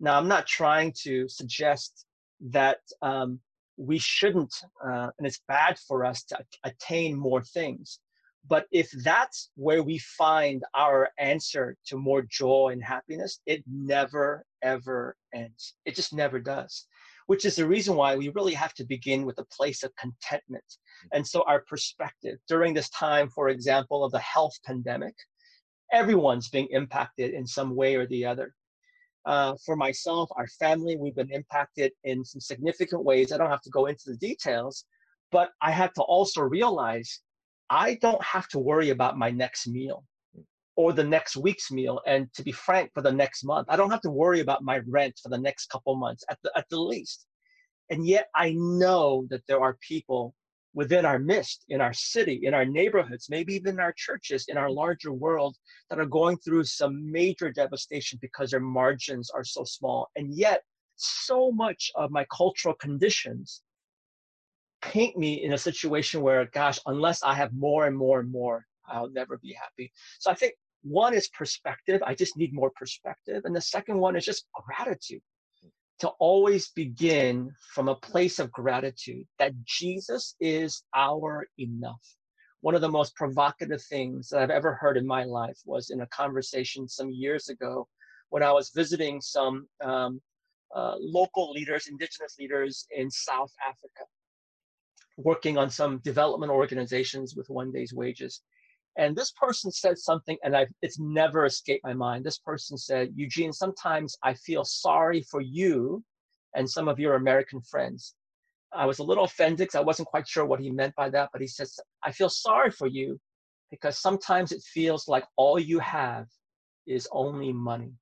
Now, 0.00 0.18
I'm 0.18 0.28
not 0.28 0.46
trying 0.46 0.92
to 1.02 1.28
suggest 1.28 2.06
that 2.40 2.78
um, 3.02 3.38
we 3.82 3.98
shouldn't, 3.98 4.54
uh, 4.84 5.08
and 5.18 5.26
it's 5.26 5.42
bad 5.48 5.78
for 5.78 6.04
us 6.04 6.22
to 6.24 6.38
attain 6.64 7.18
more 7.18 7.42
things. 7.42 7.98
But 8.48 8.66
if 8.72 8.90
that's 8.90 9.50
where 9.54 9.82
we 9.82 9.98
find 9.98 10.64
our 10.74 11.10
answer 11.18 11.76
to 11.86 11.96
more 11.96 12.22
joy 12.22 12.70
and 12.72 12.82
happiness, 12.82 13.40
it 13.46 13.62
never, 13.66 14.44
ever 14.62 15.16
ends. 15.32 15.74
It 15.84 15.94
just 15.94 16.12
never 16.12 16.40
does, 16.40 16.86
which 17.26 17.44
is 17.44 17.56
the 17.56 17.68
reason 17.68 17.94
why 17.94 18.16
we 18.16 18.30
really 18.30 18.54
have 18.54 18.74
to 18.74 18.84
begin 18.84 19.24
with 19.24 19.38
a 19.38 19.44
place 19.44 19.84
of 19.84 19.94
contentment. 19.96 20.64
And 21.12 21.26
so, 21.26 21.44
our 21.46 21.60
perspective 21.60 22.38
during 22.48 22.74
this 22.74 22.90
time, 22.90 23.28
for 23.30 23.48
example, 23.48 24.04
of 24.04 24.10
the 24.10 24.18
health 24.18 24.58
pandemic, 24.64 25.14
everyone's 25.92 26.48
being 26.48 26.68
impacted 26.70 27.34
in 27.34 27.46
some 27.46 27.76
way 27.76 27.94
or 27.94 28.06
the 28.06 28.24
other. 28.24 28.54
Uh, 29.24 29.54
for 29.64 29.76
myself, 29.76 30.28
our 30.36 30.48
family, 30.48 30.96
we've 30.96 31.14
been 31.14 31.32
impacted 31.32 31.92
in 32.04 32.24
some 32.24 32.40
significant 32.40 33.04
ways. 33.04 33.32
I 33.32 33.38
don't 33.38 33.50
have 33.50 33.62
to 33.62 33.70
go 33.70 33.86
into 33.86 34.04
the 34.06 34.16
details, 34.16 34.84
but 35.30 35.50
I 35.60 35.70
had 35.70 35.94
to 35.94 36.02
also 36.02 36.40
realize 36.40 37.20
I 37.70 37.94
don't 38.02 38.22
have 38.22 38.48
to 38.48 38.58
worry 38.58 38.90
about 38.90 39.16
my 39.16 39.30
next 39.30 39.68
meal 39.68 40.04
or 40.76 40.92
the 40.92 41.04
next 41.04 41.36
week's 41.36 41.70
meal. 41.70 42.00
And 42.06 42.32
to 42.34 42.42
be 42.42 42.52
frank, 42.52 42.90
for 42.94 43.02
the 43.02 43.12
next 43.12 43.44
month, 43.44 43.68
I 43.70 43.76
don't 43.76 43.90
have 43.90 44.00
to 44.02 44.10
worry 44.10 44.40
about 44.40 44.62
my 44.62 44.80
rent 44.88 45.20
for 45.22 45.28
the 45.28 45.38
next 45.38 45.66
couple 45.70 45.94
months 45.96 46.24
at 46.28 46.38
the, 46.42 46.50
at 46.56 46.68
the 46.70 46.80
least. 46.80 47.26
And 47.90 48.06
yet 48.06 48.28
I 48.34 48.54
know 48.58 49.26
that 49.30 49.46
there 49.46 49.60
are 49.60 49.76
people 49.86 50.34
within 50.74 51.04
our 51.04 51.18
midst, 51.18 51.64
in 51.68 51.80
our 51.80 51.92
city, 51.92 52.40
in 52.44 52.54
our 52.54 52.64
neighborhoods, 52.64 53.28
maybe 53.28 53.54
even 53.54 53.78
our 53.78 53.92
churches, 53.92 54.46
in 54.48 54.56
our 54.56 54.70
larger 54.70 55.12
world 55.12 55.56
that 55.90 55.98
are 55.98 56.06
going 56.06 56.36
through 56.38 56.64
some 56.64 57.10
major 57.10 57.50
devastation 57.52 58.18
because 58.22 58.50
their 58.50 58.60
margins 58.60 59.30
are 59.30 59.44
so 59.44 59.64
small. 59.64 60.08
And 60.16 60.34
yet, 60.34 60.62
so 60.96 61.50
much 61.50 61.90
of 61.94 62.10
my 62.10 62.24
cultural 62.34 62.74
conditions 62.74 63.62
paint 64.82 65.16
me 65.16 65.44
in 65.44 65.52
a 65.52 65.58
situation 65.58 66.22
where, 66.22 66.44
gosh, 66.46 66.78
unless 66.86 67.22
I 67.22 67.34
have 67.34 67.52
more 67.52 67.86
and 67.86 67.96
more 67.96 68.20
and 68.20 68.30
more, 68.30 68.66
I'll 68.86 69.10
never 69.10 69.38
be 69.38 69.52
happy. 69.52 69.92
So 70.18 70.30
I 70.30 70.34
think 70.34 70.54
one 70.82 71.14
is 71.14 71.28
perspective. 71.28 72.02
I 72.04 72.14
just 72.14 72.36
need 72.36 72.52
more 72.52 72.70
perspective. 72.74 73.42
And 73.44 73.54
the 73.54 73.60
second 73.60 73.98
one 73.98 74.16
is 74.16 74.24
just 74.24 74.46
gratitude 74.52 75.22
to 76.00 76.08
always 76.18 76.70
begin 76.70 77.50
from 77.74 77.88
a 77.88 77.94
place 77.94 78.38
of 78.38 78.50
gratitude 78.50 79.26
that 79.38 79.52
Jesus 79.64 80.34
is 80.40 80.82
our 80.94 81.46
enough. 81.58 82.02
One 82.60 82.74
of 82.74 82.80
the 82.80 82.88
most 82.88 83.14
provocative 83.16 83.82
things 83.82 84.28
that 84.28 84.40
I've 84.40 84.50
ever 84.50 84.74
heard 84.74 84.96
in 84.96 85.06
my 85.06 85.24
life 85.24 85.58
was 85.64 85.90
in 85.90 86.00
a 86.00 86.06
conversation 86.08 86.88
some 86.88 87.10
years 87.10 87.48
ago 87.48 87.88
when 88.30 88.42
I 88.42 88.52
was 88.52 88.70
visiting 88.74 89.20
some 89.20 89.66
um, 89.84 90.20
uh, 90.74 90.94
local 90.98 91.52
leaders, 91.52 91.86
indigenous 91.88 92.36
leaders 92.38 92.86
in 92.96 93.10
South 93.10 93.52
Africa, 93.68 94.04
working 95.18 95.58
on 95.58 95.68
some 95.70 95.98
development 95.98 96.50
organizations 96.50 97.36
with 97.36 97.50
one 97.50 97.70
day's 97.70 97.92
wages. 97.92 98.40
And 98.96 99.16
this 99.16 99.32
person 99.32 99.70
said 99.70 99.98
something, 99.98 100.36
and 100.44 100.54
I've, 100.54 100.68
it's 100.82 100.98
never 100.98 101.46
escaped 101.46 101.84
my 101.84 101.94
mind. 101.94 102.24
This 102.24 102.38
person 102.38 102.76
said, 102.76 103.12
Eugene, 103.14 103.52
sometimes 103.52 104.16
I 104.22 104.34
feel 104.34 104.64
sorry 104.64 105.22
for 105.22 105.40
you 105.40 106.04
and 106.54 106.68
some 106.68 106.88
of 106.88 106.98
your 106.98 107.14
American 107.14 107.62
friends. 107.62 108.14
I 108.74 108.86
was 108.86 108.98
a 108.98 109.04
little 109.04 109.24
offended 109.24 109.58
because 109.58 109.74
I 109.74 109.84
wasn't 109.84 110.08
quite 110.08 110.28
sure 110.28 110.44
what 110.44 110.60
he 110.60 110.70
meant 110.70 110.94
by 110.94 111.08
that, 111.10 111.30
but 111.32 111.40
he 111.40 111.46
says, 111.46 111.78
I 112.02 112.12
feel 112.12 112.28
sorry 112.28 112.70
for 112.70 112.86
you 112.86 113.18
because 113.70 113.98
sometimes 113.98 114.52
it 114.52 114.62
feels 114.62 115.08
like 115.08 115.24
all 115.36 115.58
you 115.58 115.78
have 115.78 116.26
is 116.86 117.08
only 117.12 117.52
money. 117.52 117.92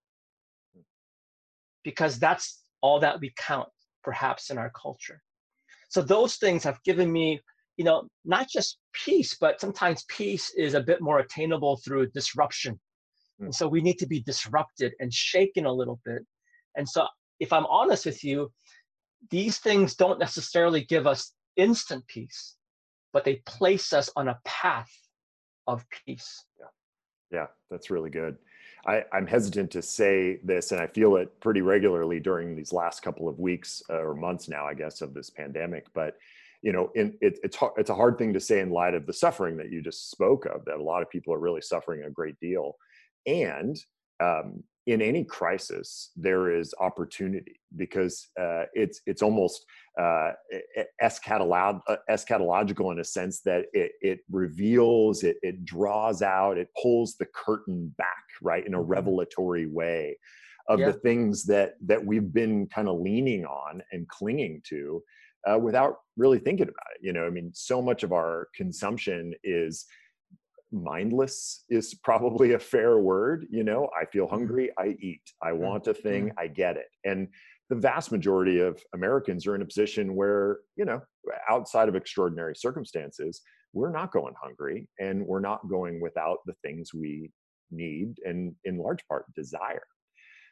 Because 1.84 2.18
that's 2.18 2.62
all 2.80 3.00
that 3.00 3.20
we 3.20 3.32
count, 3.36 3.68
perhaps, 4.02 4.50
in 4.50 4.58
our 4.58 4.70
culture. 4.70 5.22
So 5.88 6.02
those 6.02 6.36
things 6.36 6.64
have 6.64 6.82
given 6.84 7.10
me 7.10 7.40
you 7.80 7.84
know, 7.84 8.06
not 8.26 8.46
just 8.46 8.76
peace, 8.92 9.38
but 9.40 9.58
sometimes 9.58 10.04
peace 10.10 10.52
is 10.54 10.74
a 10.74 10.82
bit 10.82 11.00
more 11.00 11.20
attainable 11.20 11.78
through 11.78 12.10
disruption. 12.10 12.78
Mm. 13.40 13.46
And 13.46 13.54
so 13.54 13.66
we 13.66 13.80
need 13.80 13.98
to 14.00 14.06
be 14.06 14.20
disrupted 14.20 14.92
and 15.00 15.10
shaken 15.10 15.64
a 15.64 15.72
little 15.72 15.98
bit. 16.04 16.20
And 16.76 16.86
so, 16.86 17.06
if 17.38 17.54
I'm 17.54 17.64
honest 17.64 18.04
with 18.04 18.22
you, 18.22 18.52
these 19.30 19.60
things 19.60 19.94
don't 19.94 20.18
necessarily 20.18 20.84
give 20.84 21.06
us 21.06 21.32
instant 21.56 22.06
peace, 22.06 22.56
but 23.14 23.24
they 23.24 23.36
place 23.46 23.94
us 23.94 24.10
on 24.14 24.28
a 24.28 24.38
path 24.44 24.92
of 25.66 25.82
peace. 26.04 26.44
Yeah, 26.58 26.66
yeah 27.38 27.46
that's 27.70 27.88
really 27.88 28.10
good. 28.10 28.36
I, 28.84 29.04
am 29.14 29.26
hesitant 29.26 29.70
to 29.70 29.80
say 29.80 30.38
this, 30.44 30.72
and 30.72 30.82
I 30.82 30.86
feel 30.86 31.16
it 31.16 31.40
pretty 31.40 31.62
regularly 31.62 32.20
during 32.20 32.56
these 32.56 32.74
last 32.74 33.00
couple 33.02 33.26
of 33.26 33.38
weeks 33.38 33.82
uh, 33.88 34.02
or 34.02 34.14
months 34.14 34.50
now, 34.50 34.66
I 34.66 34.74
guess, 34.74 35.00
of 35.00 35.14
this 35.14 35.30
pandemic. 35.30 35.86
But 35.94 36.18
you 36.62 36.72
know, 36.72 36.90
in, 36.94 37.16
it, 37.20 37.38
it's 37.42 37.56
it's 37.76 37.90
a 37.90 37.94
hard 37.94 38.18
thing 38.18 38.32
to 38.34 38.40
say 38.40 38.60
in 38.60 38.70
light 38.70 38.94
of 38.94 39.06
the 39.06 39.12
suffering 39.12 39.56
that 39.56 39.70
you 39.70 39.82
just 39.82 40.10
spoke 40.10 40.46
of. 40.46 40.64
That 40.66 40.78
a 40.78 40.82
lot 40.82 41.02
of 41.02 41.10
people 41.10 41.32
are 41.32 41.38
really 41.38 41.62
suffering 41.62 42.02
a 42.04 42.10
great 42.10 42.38
deal, 42.40 42.76
and 43.26 43.76
um, 44.22 44.62
in 44.86 45.02
any 45.02 45.24
crisis 45.24 46.10
there 46.16 46.54
is 46.54 46.74
opportunity 46.80 47.60
because 47.76 48.28
uh, 48.40 48.64
it's 48.74 49.00
it's 49.06 49.22
almost 49.22 49.64
uh, 50.00 50.32
eschatolog- 51.02 51.82
uh, 51.88 51.96
eschatological 52.10 52.90
in 52.92 53.00
a 53.00 53.04
sense 53.04 53.40
that 53.42 53.66
it, 53.72 53.92
it 54.00 54.20
reveals 54.30 55.22
it 55.22 55.36
it 55.42 55.64
draws 55.64 56.22
out 56.22 56.58
it 56.58 56.68
pulls 56.80 57.16
the 57.16 57.26
curtain 57.34 57.94
back 57.98 58.24
right 58.42 58.66
in 58.66 58.74
a 58.74 58.78
mm-hmm. 58.78 58.90
revelatory 58.90 59.66
way 59.66 60.16
of 60.68 60.80
yeah. 60.80 60.86
the 60.86 60.92
things 60.94 61.44
that 61.44 61.74
that 61.84 62.04
we've 62.04 62.32
been 62.32 62.66
kind 62.66 62.88
of 62.88 62.98
leaning 62.98 63.44
on 63.44 63.82
and 63.92 64.08
clinging 64.08 64.62
to 64.66 65.02
uh, 65.48 65.58
without 65.58 65.96
really 66.16 66.38
thinking 66.38 66.68
about 66.68 66.86
it. 66.94 67.00
You 67.02 67.12
know, 67.12 67.26
I 67.26 67.30
mean, 67.30 67.50
so 67.54 67.80
much 67.80 68.02
of 68.02 68.12
our 68.12 68.48
consumption 68.54 69.34
is 69.44 69.86
mindless 70.72 71.64
is 71.68 71.94
probably 71.94 72.52
a 72.52 72.58
fair 72.58 72.98
word 72.98 73.46
you 73.50 73.64
know 73.64 73.88
i 74.00 74.04
feel 74.06 74.26
mm-hmm. 74.26 74.36
hungry 74.36 74.70
i 74.78 74.96
eat 75.00 75.22
i 75.42 75.50
mm-hmm. 75.50 75.62
want 75.62 75.86
a 75.88 75.94
thing 75.94 76.26
mm-hmm. 76.26 76.38
i 76.38 76.46
get 76.46 76.76
it 76.76 76.86
and 77.04 77.28
the 77.70 77.74
vast 77.74 78.12
majority 78.12 78.60
of 78.60 78.80
americans 78.94 79.46
are 79.46 79.56
in 79.56 79.62
a 79.62 79.66
position 79.66 80.14
where 80.14 80.58
you 80.76 80.84
know 80.84 81.00
outside 81.48 81.88
of 81.88 81.96
extraordinary 81.96 82.54
circumstances 82.54 83.40
we're 83.72 83.90
not 83.90 84.12
going 84.12 84.34
hungry 84.40 84.88
and 85.00 85.24
we're 85.26 85.40
not 85.40 85.68
going 85.68 86.00
without 86.00 86.38
the 86.46 86.54
things 86.64 86.94
we 86.94 87.30
need 87.72 88.14
and 88.24 88.54
in 88.64 88.78
large 88.78 89.04
part 89.08 89.24
desire 89.34 89.82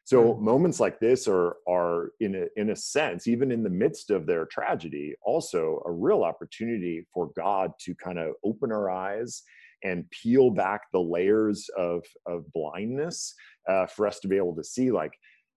so 0.09 0.37
moments 0.37 0.81
like 0.81 0.99
this 1.01 1.29
are 1.29 1.57
are 1.69 2.13
in 2.21 2.35
a 2.35 2.47
in 2.59 2.71
a 2.71 2.77
sense, 2.77 3.29
even 3.29 3.53
in 3.53 3.63
the 3.63 3.69
midst 3.69 4.11
of 4.11 4.25
their 4.25 4.47
tragedy, 4.47 5.15
also 5.21 5.83
a 5.85 5.91
real 5.91 6.25
opportunity 6.25 7.07
for 7.13 7.31
God 7.37 7.73
to 7.81 7.95
kind 7.95 8.19
of 8.19 8.33
open 8.43 8.73
our 8.73 8.89
eyes 8.89 9.43
and 9.85 10.11
peel 10.11 10.51
back 10.51 10.91
the 10.95 10.99
layers 10.99 11.69
of 11.77 12.07
of 12.25 12.51
blindness 12.55 13.35
uh, 13.69 13.85
for 13.85 14.07
us 14.07 14.19
to 14.21 14.29
be 14.29 14.39
able 14.39 14.57
to 14.57 14.65
see, 14.65 14.91
like, 14.91 15.13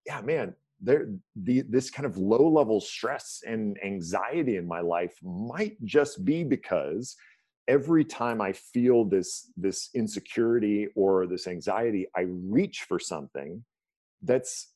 yeah, 0.06 0.20
man, 0.20 0.54
there 0.82 1.08
the 1.38 1.62
this 1.70 1.90
kind 1.90 2.06
of 2.06 2.18
low 2.18 2.46
level 2.50 2.82
stress 2.82 3.44
and 3.48 3.78
anxiety 3.82 4.58
in 4.58 4.68
my 4.68 4.82
life 4.82 5.14
might 5.24 5.82
just 5.86 6.26
be 6.26 6.44
because 6.44 7.16
every 7.68 8.04
time 8.04 8.42
i 8.42 8.52
feel 8.52 9.06
this 9.06 9.52
this 9.56 9.90
insecurity 9.94 10.88
or 10.96 11.28
this 11.28 11.46
anxiety 11.46 12.08
i 12.18 12.26
reach 12.28 12.82
for 12.82 12.98
something 13.00 13.64
that's 14.24 14.72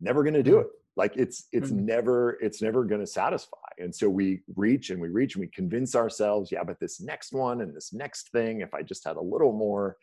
never 0.00 0.22
going 0.22 0.34
to 0.34 0.42
do 0.42 0.58
it. 0.58 0.66
Like 0.96 1.16
it's 1.16 1.46
it's 1.52 1.70
mm-hmm. 1.70 1.86
never 1.86 2.38
it's 2.42 2.60
never 2.60 2.84
going 2.84 3.00
to 3.00 3.06
satisfy. 3.06 3.56
And 3.78 3.94
so 3.94 4.08
we 4.08 4.40
reach 4.56 4.90
and 4.90 5.00
we 5.00 5.08
reach 5.08 5.34
and 5.34 5.40
we 5.40 5.48
convince 5.48 5.94
ourselves 5.94 6.52
yeah 6.52 6.62
but 6.62 6.78
this 6.78 7.00
next 7.00 7.32
one 7.32 7.62
and 7.62 7.74
this 7.74 7.94
next 7.94 8.30
thing 8.30 8.60
if 8.60 8.74
i 8.74 8.82
just 8.82 9.06
had 9.06 9.16
a 9.16 9.20
little 9.20 9.52
more. 9.52 9.96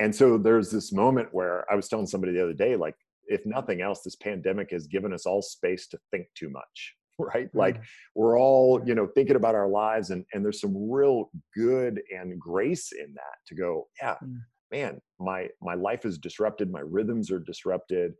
And 0.00 0.14
so 0.14 0.38
there's 0.38 0.70
this 0.70 0.92
moment 0.92 1.28
where 1.32 1.70
i 1.70 1.74
was 1.74 1.88
telling 1.88 2.06
somebody 2.06 2.32
the 2.32 2.42
other 2.42 2.54
day 2.54 2.74
like 2.74 2.96
if 3.26 3.44
nothing 3.44 3.82
else 3.82 4.02
this 4.02 4.16
pandemic 4.16 4.70
has 4.70 4.86
given 4.86 5.12
us 5.12 5.26
all 5.26 5.42
space 5.42 5.86
to 5.88 5.98
think 6.10 6.26
too 6.34 6.48
much 6.48 6.94
right? 7.18 7.48
Mm-hmm. 7.48 7.58
like 7.58 7.80
we're 8.14 8.38
all 8.38 8.82
you 8.86 8.94
know 8.94 9.06
thinking 9.06 9.36
about 9.36 9.54
our 9.54 9.68
lives 9.68 10.10
and 10.10 10.24
and 10.32 10.42
there's 10.42 10.60
some 10.60 10.90
real 10.90 11.30
good 11.54 12.00
and 12.10 12.40
grace 12.40 12.92
in 12.92 13.12
that 13.14 13.38
to 13.46 13.54
go 13.54 13.88
yeah 14.00 14.16
mm 14.22 14.38
man, 14.70 15.00
my 15.18 15.48
my 15.60 15.74
life 15.74 16.04
is 16.04 16.18
disrupted, 16.18 16.70
my 16.70 16.80
rhythms 16.80 17.30
are 17.30 17.38
disrupted. 17.38 18.14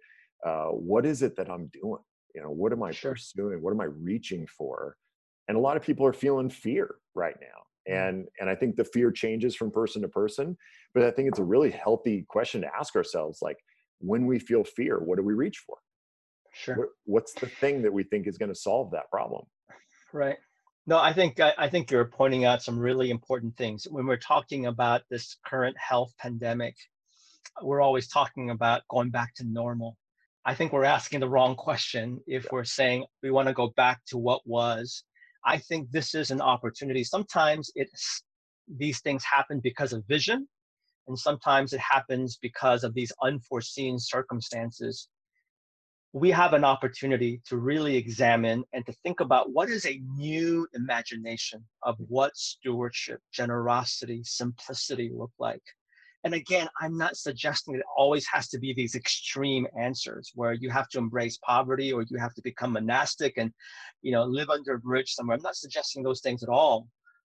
Uh, 0.45 0.69
what 0.69 1.07
is 1.07 1.23
it 1.23 1.37
that 1.37 1.51
I'm 1.51 1.71
doing? 1.73 2.03
You 2.35 2.43
know, 2.43 2.51
what 2.51 2.73
am 2.73 2.83
I 2.83 2.91
sure. 2.91 3.13
pursuing? 3.13 3.63
What 3.63 3.73
am 3.73 3.81
I 3.81 3.85
reaching 3.85 4.47
for? 4.47 4.97
And 5.49 5.57
a 5.57 5.61
lot 5.61 5.77
of 5.77 5.83
people 5.83 6.07
are 6.07 6.13
feeling 6.13 6.51
fear 6.51 6.97
right 7.15 7.37
now. 7.41 7.93
Mm. 7.93 8.09
And 8.09 8.29
and 8.41 8.51
I 8.51 8.55
think 8.55 8.77
the 8.77 8.85
fear 8.85 9.11
changes 9.11 9.55
from 9.55 9.71
person 9.71 10.03
to 10.03 10.09
person, 10.09 10.57
but 10.95 11.05
I 11.05 11.11
think 11.11 11.29
it's 11.29 11.39
a 11.39 11.45
really 11.45 11.71
healthy 11.71 12.25
question 12.29 12.61
to 12.63 12.69
ask 12.79 12.97
ourselves 12.97 13.41
like 13.43 13.59
when 13.99 14.27
we 14.27 14.39
feel 14.39 14.65
fear, 14.65 14.99
what 14.99 15.17
do 15.17 15.25
we 15.25 15.35
reach 15.35 15.63
for? 15.67 15.77
Sure. 16.53 16.77
What, 16.77 16.89
what's 17.05 17.35
the 17.35 17.47
thing 17.47 17.83
that 17.83 17.93
we 17.93 18.05
think 18.05 18.27
is 18.27 18.39
going 18.39 18.51
to 18.51 18.55
solve 18.55 18.91
that 18.93 19.11
problem? 19.11 19.45
Right. 20.13 20.37
No, 20.87 20.99
I 20.99 21.15
think 21.15 21.41
I, 21.41 21.69
think 21.71 21.91
you're 21.91 22.05
pointing 22.05 22.45
out 22.45 22.63
some 22.63 22.79
really 22.79 23.09
important 23.11 23.57
things 23.57 23.87
when 23.91 24.07
we're 24.07 24.19
talking 24.19 24.67
about 24.67 25.01
this 25.09 25.39
current 25.47 25.77
health 25.79 26.13
pandemic. 26.19 26.77
We're 27.63 27.81
always 27.81 28.07
talking 28.07 28.51
about 28.51 28.83
going 28.91 29.09
back 29.09 29.35
to 29.37 29.45
normal. 29.45 29.97
I 30.45 30.55
think 30.55 30.73
we're 30.73 30.85
asking 30.85 31.21
the 31.21 31.29
wrong 31.29 31.57
question 31.57 32.21
if 32.27 32.47
we're 32.53 32.65
saying 32.65 33.07
we 33.23 33.31
want 33.31 33.49
to 33.49 33.55
go 33.55 33.69
back 33.77 34.03
to 34.09 34.19
what 34.19 34.43
was. 34.45 35.05
I 35.47 35.57
think 35.57 35.91
this 35.91 36.15
is 36.15 36.31
an 36.31 36.43
opportunity. 36.43 37.03
Sometimes 37.03 37.71
it's 37.75 38.23
these 38.69 39.01
things 39.01 39.25
happen 39.25 39.61
because 39.61 39.95
of 39.95 40.05
vision, 40.07 40.47
and 41.09 41.19
sometimes 41.19 41.73
it 41.73 41.81
happens 41.81 42.37
because 42.43 42.85
of 42.85 42.93
these 42.93 43.13
unforeseen 43.23 43.99
circumstances 43.99 45.09
we 46.15 46.31
have 46.31 46.53
an 46.53 46.63
opportunity 46.63 47.41
to 47.45 47.57
really 47.57 47.97
examine 47.97 48.63
and 48.73 48.87
to 48.87 48.93
think 49.03 49.19
about 49.19 49.51
what 49.51 49.69
is 49.69 49.85
a 49.85 50.01
new 50.17 50.65
imagination 50.73 51.65
of 51.83 51.97
what 52.07 52.37
stewardship, 52.37 53.19
generosity, 53.33 54.23
simplicity 54.23 55.11
look 55.13 55.33
like. 55.41 55.63
And 56.23 56.33
again, 56.33 56.69
I'm 56.81 56.97
not 56.97 57.17
suggesting 57.17 57.75
it 57.75 57.83
always 57.97 58.29
has 58.29 58.49
to 58.51 58.61
be 58.61 58.73
these 58.73 58.95
extreme 58.95 59.67
answers 59.77 60.31
where 60.37 60.53
you 60.53 60.71
have 60.71 60.89
to 60.91 60.99
embrace 60.99 61.37
poverty 61.39 61.93
or 61.93 62.05
you 62.09 62.17
have 62.17 62.33
to 62.35 62.43
become 62.43 62.75
monastic 62.75 63.35
and, 63.37 63.53
you 64.01 64.13
know, 64.13 64.23
live 64.23 64.51
under 64.51 64.75
a 64.75 64.79
bridge 64.79 65.13
somewhere. 65.15 65.37
I'm 65.37 65.43
not 65.43 65.57
suggesting 65.57 66.05
those 66.05 66.21
things 66.21 66.45
at 66.45 66.49
all. 66.49 66.87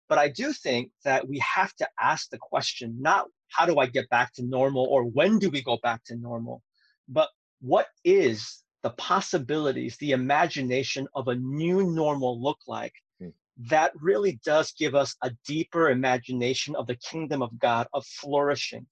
But 0.09 0.17
I 0.17 0.27
do 0.27 0.51
think 0.51 0.91
that 1.05 1.25
we 1.25 1.39
have 1.39 1.73
to 1.75 1.87
ask 2.01 2.29
the 2.29 2.37
question, 2.37 2.97
not 2.99 3.27
how 3.47 3.65
do 3.65 3.79
I 3.79 3.85
get 3.85 4.09
back 4.09 4.33
to 4.33 4.43
normal 4.43 4.85
or 4.91 5.05
when 5.05 5.39
do 5.39 5.49
we 5.49 5.63
go 5.63 5.79
back 5.81 6.03
to 6.07 6.17
normal, 6.17 6.61
but 7.07 7.29
what 7.61 7.87
is 8.03 8.59
the 8.83 8.91
possibilities, 8.91 9.97
the 9.97 10.11
imagination 10.11 11.07
of 11.15 11.27
a 11.29 11.35
new 11.35 11.89
normal 11.89 12.41
look 12.41 12.59
like, 12.67 12.93
mm. 13.21 13.31
that 13.69 13.91
really 13.99 14.39
does 14.45 14.73
give 14.73 14.93
us 14.93 15.15
a 15.23 15.31
deeper 15.47 15.89
imagination 15.89 16.75
of 16.75 16.85
the 16.87 16.97
kingdom 16.97 17.41
of 17.41 17.57
God, 17.59 17.87
of 17.93 18.05
flourishing. 18.05 18.85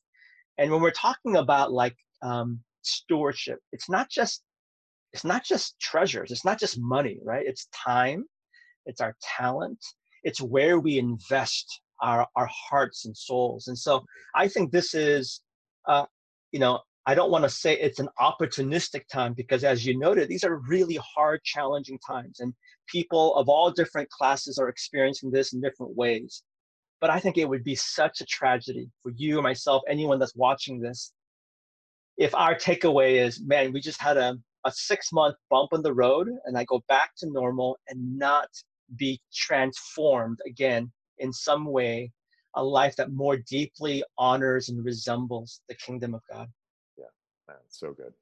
And 0.58 0.72
when 0.72 0.82
we're 0.82 0.92
talking 0.92 1.36
about 1.36 1.72
like 1.72 1.96
um, 2.22 2.62
stewardship, 2.82 3.60
it's 3.72 3.90
not 3.90 4.10
just 4.10 4.44
it's 5.14 5.26
not 5.26 5.44
just 5.44 5.78
treasures, 5.80 6.32
it's 6.32 6.46
not 6.46 6.60
just 6.60 6.80
money, 6.80 7.20
right? 7.24 7.46
It's 7.46 7.68
time, 7.76 8.24
it's 8.86 9.02
our 9.02 9.16
talent, 9.38 9.80
it's 10.24 10.40
where 10.40 10.80
we 10.80 10.98
invest 10.98 11.82
our, 12.02 12.28
our 12.36 12.50
hearts 12.50 13.06
and 13.06 13.16
souls. 13.16 13.68
And 13.68 13.78
so 13.78 14.06
I 14.36 14.48
think 14.48 14.72
this 14.72 14.94
is, 14.94 15.42
uh, 15.88 16.06
you 16.52 16.60
know, 16.60 16.80
I 17.06 17.16
don't 17.16 17.32
want 17.32 17.44
to 17.44 17.50
say 17.50 17.74
it's 17.78 18.00
an 18.00 18.10
opportunistic 18.20 19.08
time 19.08 19.34
because, 19.34 19.64
as 19.64 19.86
you 19.86 19.98
noted, 19.98 20.28
these 20.28 20.44
are 20.44 20.62
really 20.68 21.00
hard, 21.16 21.44
challenging 21.44 22.00
times, 22.06 22.40
and 22.40 22.54
people 22.88 23.36
of 23.36 23.50
all 23.50 23.72
different 23.72 24.10
classes 24.10 24.58
are 24.60 24.70
experiencing 24.70 25.32
this 25.32 25.54
in 25.54 25.62
different 25.62 25.96
ways. 25.96 26.44
But 27.00 27.10
I 27.10 27.20
think 27.20 27.38
it 27.38 27.50
would 27.50 27.64
be 27.64 27.76
such 27.76 28.22
a 28.22 28.26
tragedy 28.26 28.90
for 29.02 29.12
you, 29.16 29.42
myself, 29.42 29.82
anyone 29.90 30.20
that's 30.20 30.36
watching 30.36 30.80
this, 30.80 31.12
if 32.18 32.36
our 32.36 32.54
takeaway 32.54 33.26
is, 33.26 33.42
man, 33.42 33.74
we 33.74 33.82
just 33.82 34.00
had 34.00 34.18
a, 34.18 34.38
a 34.64 34.72
six 34.72 35.12
month 35.12 35.36
bump 35.50 35.74
in 35.74 35.82
the 35.82 35.94
road, 35.94 36.30
and 36.46 36.56
I 36.56 36.66
go 36.66 36.84
back 36.88 37.12
to 37.18 37.28
normal 37.28 37.80
and 37.88 38.18
not 38.18 38.48
be 38.96 39.20
transformed 39.34 40.38
again 40.46 40.92
in 41.18 41.34
some 41.34 41.66
way, 41.66 42.12
a 42.56 42.64
life 42.64 42.96
that 42.98 43.12
more 43.12 43.38
deeply 43.50 44.04
honors 44.20 44.70
and 44.70 44.86
resembles 44.86 45.62
the 45.68 45.76
kingdom 45.76 46.14
of 46.14 46.22
God. 46.32 46.48
Man, 47.52 47.60
so 47.68 47.92
good. 47.92 48.14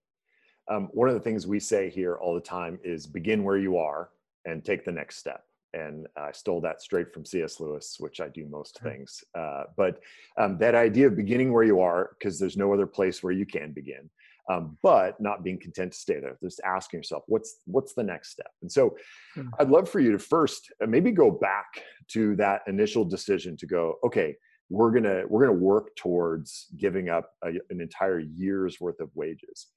Um, 0.67 0.89
one 0.91 1.07
of 1.07 1.13
the 1.13 1.21
things 1.21 1.45
we 1.45 1.59
say 1.59 1.89
here 1.89 2.15
all 2.15 2.33
the 2.33 2.41
time 2.41 2.79
is 2.83 3.05
begin 3.05 3.43
where 3.43 3.57
you 3.57 3.77
are 3.77 4.09
and 4.45 4.65
take 4.65 4.83
the 4.83 4.91
next 4.91 5.17
step. 5.17 5.43
And 5.73 6.07
I 6.17 6.31
stole 6.31 6.61
that 6.61 6.81
straight 6.81 7.13
from 7.13 7.25
C.S. 7.25 7.59
Lewis, 7.59 7.97
which 7.99 8.21
I 8.21 8.27
do 8.29 8.47
most 8.47 8.79
things. 8.79 9.23
Uh, 9.37 9.65
but 9.77 9.99
um, 10.37 10.57
that 10.57 10.73
idea 10.73 11.05
of 11.07 11.15
beginning 11.15 11.53
where 11.53 11.63
you 11.63 11.79
are, 11.79 12.15
because 12.17 12.39
there's 12.39 12.57
no 12.57 12.73
other 12.73 12.87
place 12.87 13.21
where 13.21 13.33
you 13.33 13.45
can 13.45 13.71
begin, 13.71 14.09
um, 14.49 14.77
but 14.81 15.21
not 15.21 15.43
being 15.43 15.59
content 15.59 15.91
to 15.91 15.99
stay 15.99 16.19
there. 16.19 16.39
Just 16.41 16.59
asking 16.65 16.99
yourself, 16.99 17.23
what's 17.27 17.57
what's 17.65 17.93
the 17.93 18.01
next 18.01 18.31
step? 18.31 18.51
And 18.63 18.71
so, 18.71 18.97
hmm. 19.35 19.49
I'd 19.59 19.69
love 19.69 19.87
for 19.87 19.99
you 19.99 20.11
to 20.11 20.17
first 20.17 20.71
uh, 20.81 20.87
maybe 20.87 21.11
go 21.11 21.29
back 21.29 21.83
to 22.09 22.35
that 22.37 22.63
initial 22.65 23.05
decision 23.05 23.55
to 23.57 23.67
go, 23.67 23.99
okay, 24.03 24.35
we're 24.69 24.91
gonna 24.91 25.23
we're 25.27 25.45
gonna 25.45 25.57
work 25.57 25.95
towards 25.95 26.67
giving 26.77 27.09
up 27.09 27.31
a, 27.43 27.49
an 27.69 27.81
entire 27.81 28.19
year's 28.19 28.79
worth 28.79 28.99
of 28.99 29.09
wages. 29.15 29.67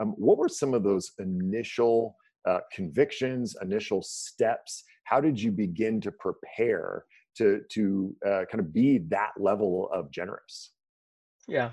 Um, 0.00 0.14
what 0.16 0.38
were 0.38 0.48
some 0.48 0.74
of 0.74 0.82
those 0.82 1.12
initial 1.18 2.16
uh, 2.48 2.60
convictions, 2.72 3.56
initial 3.62 4.02
steps? 4.02 4.84
How 5.04 5.20
did 5.20 5.40
you 5.40 5.52
begin 5.52 6.00
to 6.00 6.12
prepare 6.12 7.04
to 7.36 7.60
to 7.70 8.16
uh, 8.26 8.44
kind 8.50 8.60
of 8.60 8.72
be 8.72 8.98
that 9.08 9.30
level 9.38 9.88
of 9.92 10.10
generous? 10.10 10.72
Yeah. 11.46 11.70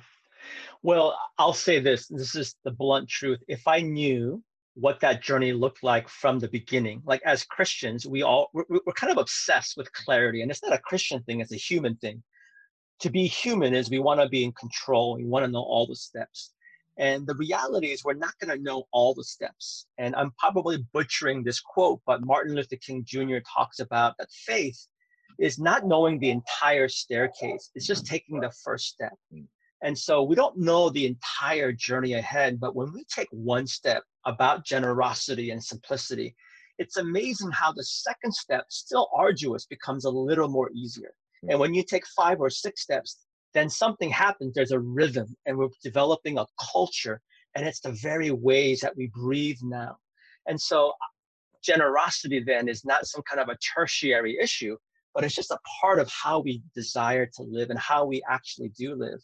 Well, 0.84 1.18
I'll 1.40 1.54
say 1.54 1.80
this. 1.80 2.08
This 2.08 2.36
is 2.36 2.56
the 2.64 2.72
blunt 2.72 3.10
truth. 3.10 3.40
If 3.48 3.68
I 3.68 3.82
knew 3.82 4.44
what 4.76 5.00
that 5.00 5.24
journey 5.24 5.54
looked 5.54 5.82
like 5.82 6.08
from 6.08 6.38
the 6.38 6.48
beginning. 6.48 7.02
Like 7.04 7.20
as 7.26 7.44
Christians, 7.44 8.06
we 8.06 8.22
all 8.22 8.52
we're, 8.54 8.66
we're, 8.70 8.94
kind 8.94 9.12
of 9.12 9.18
obsessed 9.18 9.76
with 9.76 9.92
clarity, 9.92 10.44
and 10.44 10.52
it's 10.52 10.62
not 10.62 10.72
a 10.72 10.78
Christian 10.78 11.24
thing; 11.24 11.40
it's 11.40 11.52
a 11.52 11.56
human 11.56 11.96
thing 11.96 12.22
to 13.00 13.10
be 13.10 13.28
human 13.28 13.74
is 13.74 13.90
we 13.90 14.00
want 14.00 14.20
to 14.20 14.30
be 14.30 14.44
in 14.44 14.52
control. 14.54 15.16
We 15.16 15.26
want 15.26 15.46
to 15.46 15.52
know 15.52 15.62
all 15.62 15.86
the 15.86 15.96
steps. 15.96 16.54
And 17.00 17.28
the 17.28 17.36
reality 17.36 17.92
is, 17.92 18.04
we're 18.04 18.14
not 18.14 18.34
going 18.40 18.58
to 18.58 18.64
know 18.64 18.86
all 18.92 19.14
the 19.14 19.24
steps. 19.24 19.86
And 20.00 20.16
I'm 20.16 20.32
probably 20.40 20.84
butchering 20.94 21.44
this 21.44 21.60
quote, 21.60 22.02
but 22.08 22.26
Martin 22.26 22.56
Luther 22.56 22.78
King 22.78 23.04
Jr. 23.06 23.38
talks 23.56 23.80
about 23.80 24.16
that 24.18 24.32
faith 24.32 24.88
is 25.40 25.60
not 25.60 25.86
knowing 25.86 26.18
the 26.18 26.32
entire 26.32 26.88
staircase, 26.88 27.70
it's 27.76 27.86
just 27.86 28.08
taking 28.08 28.40
the 28.40 28.52
first 28.64 28.88
step. 28.88 29.14
And 29.84 29.96
so 29.96 30.24
we 30.24 30.36
don't 30.36 30.58
know 30.58 30.90
the 30.90 31.06
entire 31.06 31.72
journey 31.72 32.14
ahead, 32.14 32.60
but 32.60 32.76
when 32.76 32.92
we 32.92 33.04
take 33.04 33.28
one 33.30 33.68
step 33.68 34.04
about 34.26 34.66
generosity 34.66 35.52
and 35.52 35.64
simplicity, 35.64 36.36
it's 36.80 36.98
amazing 36.98 37.52
how 37.52 37.72
the 37.72 37.84
second 37.84 38.34
step, 38.34 38.66
still 38.70 39.08
arduous, 39.16 39.66
becomes 39.68 40.06
a 40.06 40.10
little 40.10 40.48
more 40.48 40.72
easier. 40.74 41.14
And 41.50 41.60
when 41.60 41.74
you 41.74 41.84
take 41.84 42.06
five 42.08 42.40
or 42.40 42.50
six 42.50 42.82
steps, 42.82 43.18
then 43.54 43.70
something 43.70 44.10
happens. 44.10 44.54
There's 44.54 44.72
a 44.72 44.80
rhythm, 44.80 45.36
and 45.46 45.58
we're 45.58 45.70
developing 45.84 46.38
a 46.38 46.46
culture. 46.72 47.22
And 47.56 47.66
it's 47.66 47.80
the 47.80 47.94
very 47.94 48.32
ways 48.32 48.82
that 48.82 48.96
we 48.96 49.08
breathe 49.14 49.58
now. 49.64 49.98
And 50.48 50.60
so, 50.60 50.94
generosity 51.64 52.40
then 52.40 52.70
is 52.70 52.86
not 52.86 53.08
some 53.08 53.24
kind 53.24 53.42
of 53.42 53.50
a 53.50 53.58
tertiary 53.58 54.38
issue, 54.42 54.78
but 55.14 55.24
it's 55.24 55.36
just 55.36 55.52
a 55.52 55.60
part 55.82 56.00
of 56.00 56.10
how 56.10 56.40
we 56.40 56.62
desire 56.76 57.26
to 57.26 57.44
live 57.44 57.70
and 57.70 57.80
how 57.80 58.06
we 58.06 58.22
actually 58.30 58.70
do 58.78 58.96
live. 58.96 59.20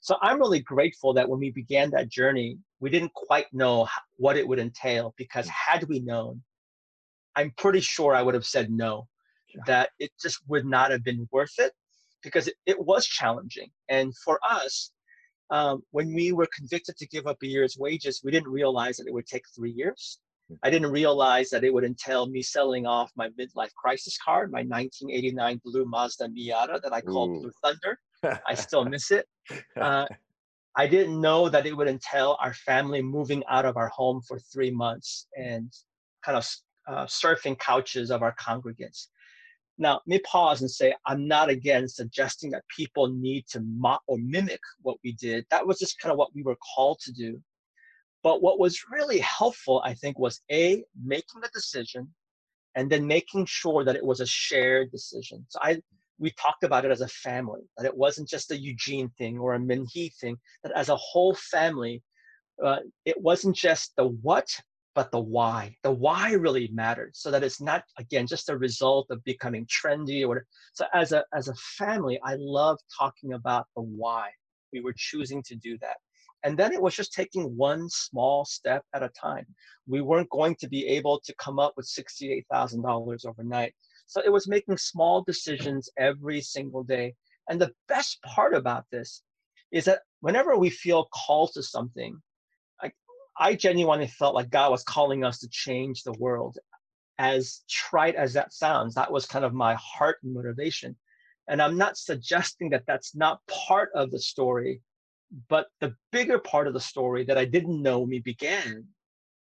So, 0.00 0.16
I'm 0.20 0.38
really 0.38 0.60
grateful 0.60 1.14
that 1.14 1.28
when 1.28 1.40
we 1.40 1.50
began 1.50 1.90
that 1.90 2.10
journey, 2.10 2.58
we 2.80 2.90
didn't 2.90 3.14
quite 3.14 3.46
know 3.52 3.88
what 4.16 4.36
it 4.36 4.46
would 4.46 4.58
entail 4.58 5.14
because 5.16 5.48
had 5.48 5.88
we 5.88 6.00
known, 6.00 6.42
I'm 7.36 7.52
pretty 7.56 7.80
sure 7.80 8.14
I 8.14 8.22
would 8.22 8.34
have 8.34 8.46
said 8.46 8.70
no 8.70 9.08
that 9.66 9.90
it 9.98 10.10
just 10.20 10.40
would 10.48 10.64
not 10.64 10.90
have 10.90 11.04
been 11.04 11.28
worth 11.32 11.54
it 11.58 11.72
because 12.22 12.48
it, 12.48 12.54
it 12.66 12.78
was 12.78 13.06
challenging. 13.06 13.70
And 13.88 14.16
for 14.24 14.38
us, 14.48 14.92
um, 15.50 15.82
when 15.92 16.14
we 16.14 16.32
were 16.32 16.48
convicted 16.54 16.96
to 16.98 17.06
give 17.06 17.26
up 17.26 17.38
a 17.42 17.46
year's 17.46 17.76
wages, 17.78 18.20
we 18.22 18.30
didn't 18.30 18.50
realize 18.50 18.96
that 18.98 19.06
it 19.06 19.14
would 19.14 19.26
take 19.26 19.44
three 19.54 19.70
years. 19.70 20.18
Hmm. 20.48 20.56
I 20.62 20.70
didn't 20.70 20.90
realize 20.90 21.50
that 21.50 21.64
it 21.64 21.72
would 21.72 21.84
entail 21.84 22.26
me 22.26 22.42
selling 22.42 22.86
off 22.86 23.10
my 23.16 23.28
midlife 23.30 23.74
crisis 23.74 24.18
card, 24.22 24.50
my 24.50 24.58
1989 24.58 25.60
blue 25.64 25.84
Mazda 25.84 26.28
Miata 26.28 26.80
that 26.82 26.92
I 26.92 27.00
called 27.00 27.30
Ooh. 27.30 27.40
Blue 27.40 27.52
Thunder. 27.62 27.98
I 28.46 28.54
still 28.54 28.84
miss 28.84 29.10
it. 29.10 29.26
Uh, 29.80 30.04
I 30.76 30.86
didn't 30.86 31.20
know 31.20 31.48
that 31.48 31.66
it 31.66 31.74
would 31.74 31.88
entail 31.88 32.36
our 32.40 32.52
family 32.52 33.00
moving 33.00 33.42
out 33.48 33.64
of 33.64 33.76
our 33.76 33.88
home 33.88 34.20
for 34.20 34.38
three 34.38 34.70
months 34.70 35.26
and 35.36 35.72
kind 36.22 36.36
of 36.36 36.46
uh, 36.86 37.06
surfing 37.06 37.58
couches 37.58 38.10
of 38.10 38.22
our 38.22 38.34
congregants. 38.36 39.08
Now, 39.78 39.94
let 39.94 40.06
me 40.06 40.18
pause 40.20 40.60
and 40.60 40.70
say 40.70 40.94
I'm 41.06 41.28
not 41.28 41.48
again 41.48 41.86
suggesting 41.88 42.50
that 42.50 42.64
people 42.74 43.08
need 43.08 43.46
to 43.50 43.60
mock 43.60 44.02
or 44.06 44.18
mimic 44.18 44.60
what 44.82 44.98
we 45.04 45.12
did. 45.12 45.46
That 45.50 45.66
was 45.66 45.78
just 45.78 46.00
kind 46.00 46.12
of 46.12 46.18
what 46.18 46.34
we 46.34 46.42
were 46.42 46.56
called 46.74 46.98
to 47.00 47.12
do. 47.12 47.40
But 48.24 48.42
what 48.42 48.58
was 48.58 48.84
really 48.90 49.20
helpful, 49.20 49.80
I 49.84 49.94
think, 49.94 50.18
was 50.18 50.42
A, 50.50 50.82
making 51.00 51.40
the 51.40 51.50
decision 51.54 52.12
and 52.74 52.90
then 52.90 53.06
making 53.06 53.46
sure 53.46 53.84
that 53.84 53.96
it 53.96 54.04
was 54.04 54.20
a 54.20 54.26
shared 54.26 54.90
decision. 54.90 55.46
So 55.48 55.60
I 55.62 55.80
we 56.18 56.32
talked 56.32 56.64
about 56.64 56.84
it 56.84 56.90
as 56.90 57.00
a 57.00 57.08
family, 57.08 57.60
that 57.76 57.86
it 57.86 57.96
wasn't 57.96 58.28
just 58.28 58.50
a 58.50 58.56
Eugene 58.56 59.08
thing 59.18 59.38
or 59.38 59.54
a 59.54 59.58
Minhee 59.58 60.12
thing, 60.16 60.36
that 60.62 60.72
as 60.72 60.88
a 60.88 60.96
whole 60.96 61.34
family, 61.34 62.02
uh, 62.64 62.78
it 63.04 63.20
wasn't 63.20 63.54
just 63.54 63.94
the 63.96 64.04
what, 64.04 64.48
but 64.98 65.12
the 65.12 65.20
why. 65.20 65.76
The 65.84 65.92
why 65.92 66.32
really 66.32 66.68
mattered, 66.72 67.12
so 67.14 67.30
that 67.30 67.44
it's 67.44 67.60
not 67.60 67.84
again 68.00 68.26
just 68.26 68.48
a 68.48 68.58
result 68.58 69.06
of 69.10 69.22
becoming 69.22 69.64
trendy 69.66 70.24
or 70.24 70.28
whatever. 70.28 70.46
So 70.72 70.86
as 70.92 71.12
a 71.12 71.24
as 71.32 71.46
a 71.46 71.54
family, 71.54 72.18
I 72.24 72.34
love 72.36 72.80
talking 72.98 73.34
about 73.34 73.68
the 73.76 73.82
why 73.82 74.30
we 74.72 74.80
were 74.80 74.94
choosing 74.96 75.40
to 75.44 75.54
do 75.54 75.78
that. 75.82 75.98
And 76.42 76.58
then 76.58 76.72
it 76.72 76.82
was 76.82 76.96
just 76.96 77.12
taking 77.12 77.56
one 77.56 77.88
small 77.88 78.44
step 78.44 78.82
at 78.92 79.04
a 79.04 79.10
time. 79.10 79.46
We 79.86 80.00
weren't 80.00 80.30
going 80.30 80.56
to 80.56 80.68
be 80.68 80.84
able 80.88 81.20
to 81.26 81.34
come 81.36 81.60
up 81.60 81.74
with 81.76 81.86
$68,000 81.86 83.24
overnight. 83.24 83.74
So 84.06 84.20
it 84.24 84.32
was 84.32 84.48
making 84.48 84.78
small 84.78 85.22
decisions 85.22 85.88
every 85.96 86.40
single 86.40 86.82
day. 86.82 87.14
And 87.48 87.60
the 87.60 87.72
best 87.86 88.20
part 88.22 88.52
about 88.52 88.84
this 88.90 89.22
is 89.70 89.84
that 89.84 90.00
whenever 90.22 90.56
we 90.56 90.70
feel 90.70 91.08
called 91.14 91.52
to 91.54 91.62
something, 91.62 92.20
I 93.38 93.54
genuinely 93.54 94.08
felt 94.08 94.34
like 94.34 94.50
God 94.50 94.70
was 94.70 94.82
calling 94.82 95.24
us 95.24 95.38
to 95.38 95.48
change 95.48 96.02
the 96.02 96.12
world. 96.18 96.58
As 97.18 97.62
trite 97.68 98.14
as 98.14 98.32
that 98.34 98.52
sounds, 98.52 98.94
that 98.94 99.10
was 99.10 99.26
kind 99.26 99.44
of 99.44 99.52
my 99.52 99.74
heart 99.74 100.18
and 100.22 100.34
motivation. 100.34 100.96
And 101.48 101.62
I'm 101.62 101.78
not 101.78 101.96
suggesting 101.96 102.70
that 102.70 102.84
that's 102.86 103.14
not 103.14 103.40
part 103.46 103.90
of 103.94 104.10
the 104.10 104.20
story, 104.20 104.82
but 105.48 105.66
the 105.80 105.94
bigger 106.12 106.38
part 106.38 106.66
of 106.66 106.74
the 106.74 106.80
story 106.80 107.24
that 107.24 107.38
I 107.38 107.44
didn't 107.44 107.82
know 107.82 108.00
when 108.00 108.10
we 108.10 108.20
began 108.20 108.86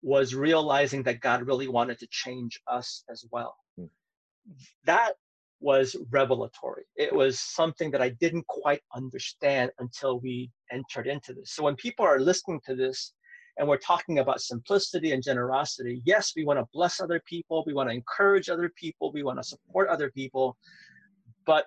was 0.02 0.34
realizing 0.34 1.02
that 1.04 1.20
God 1.20 1.46
really 1.46 1.68
wanted 1.68 1.98
to 2.00 2.06
change 2.10 2.60
us 2.68 3.02
as 3.10 3.24
well. 3.32 3.56
Hmm. 3.76 3.86
That 4.84 5.14
was 5.60 5.96
revelatory. 6.10 6.84
It 6.96 7.14
was 7.14 7.40
something 7.40 7.90
that 7.92 8.02
I 8.02 8.10
didn't 8.10 8.46
quite 8.46 8.82
understand 8.94 9.70
until 9.78 10.20
we 10.20 10.50
entered 10.70 11.06
into 11.06 11.32
this. 11.32 11.52
So 11.52 11.62
when 11.62 11.76
people 11.76 12.04
are 12.04 12.20
listening 12.20 12.60
to 12.66 12.74
this 12.74 13.12
and 13.58 13.66
we're 13.66 13.78
talking 13.78 14.18
about 14.18 14.40
simplicity 14.40 15.12
and 15.12 15.22
generosity, 15.22 16.02
yes, 16.04 16.32
we 16.36 16.44
want 16.44 16.58
to 16.58 16.66
bless 16.72 17.00
other 17.00 17.20
people, 17.26 17.64
we 17.66 17.72
want 17.72 17.88
to 17.88 17.94
encourage 17.94 18.48
other 18.48 18.70
people, 18.76 19.12
we 19.12 19.22
want 19.22 19.38
to 19.38 19.44
support 19.44 19.88
other 19.88 20.10
people. 20.10 20.56
But 21.46 21.66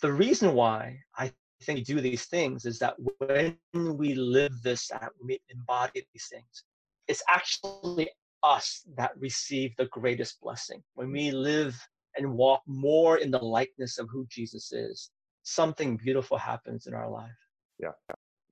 the 0.00 0.12
reason 0.12 0.54
why 0.54 0.98
I 1.16 1.32
think 1.62 1.78
we 1.78 1.84
do 1.84 2.00
these 2.00 2.24
things 2.24 2.64
is 2.64 2.78
that 2.78 2.96
when 3.18 3.56
we 3.74 4.14
live 4.14 4.52
this 4.62 4.90
out, 4.92 5.12
we 5.22 5.38
embody 5.50 6.06
these 6.12 6.28
things, 6.30 6.64
it's 7.08 7.22
actually 7.28 8.10
us 8.42 8.82
that 8.96 9.12
receive 9.18 9.74
the 9.76 9.86
greatest 9.86 10.40
blessing. 10.40 10.82
When 10.94 11.10
we 11.10 11.30
live 11.30 11.76
and 12.16 12.32
walk 12.32 12.62
more 12.66 13.18
in 13.18 13.30
the 13.30 13.38
likeness 13.38 13.98
of 13.98 14.08
who 14.10 14.26
Jesus 14.30 14.72
is, 14.72 15.10
something 15.42 15.96
beautiful 15.96 16.38
happens 16.38 16.86
in 16.86 16.94
our 16.94 17.10
life. 17.10 17.30
Yeah, 17.78 17.92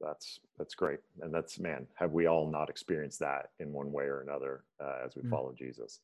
that's 0.04 0.40
that's 0.58 0.74
great, 0.74 1.00
and 1.20 1.32
that's 1.32 1.58
man, 1.58 1.86
have 1.94 2.12
we 2.12 2.26
all 2.26 2.50
not 2.50 2.70
experienced 2.70 3.20
that 3.20 3.50
in 3.58 3.72
one 3.72 3.92
way 3.92 4.04
or 4.04 4.20
another 4.20 4.64
uh, 4.82 5.04
as 5.04 5.16
we 5.16 5.22
mm-hmm. 5.22 5.30
follow 5.30 5.54
Jesus? 5.56 6.00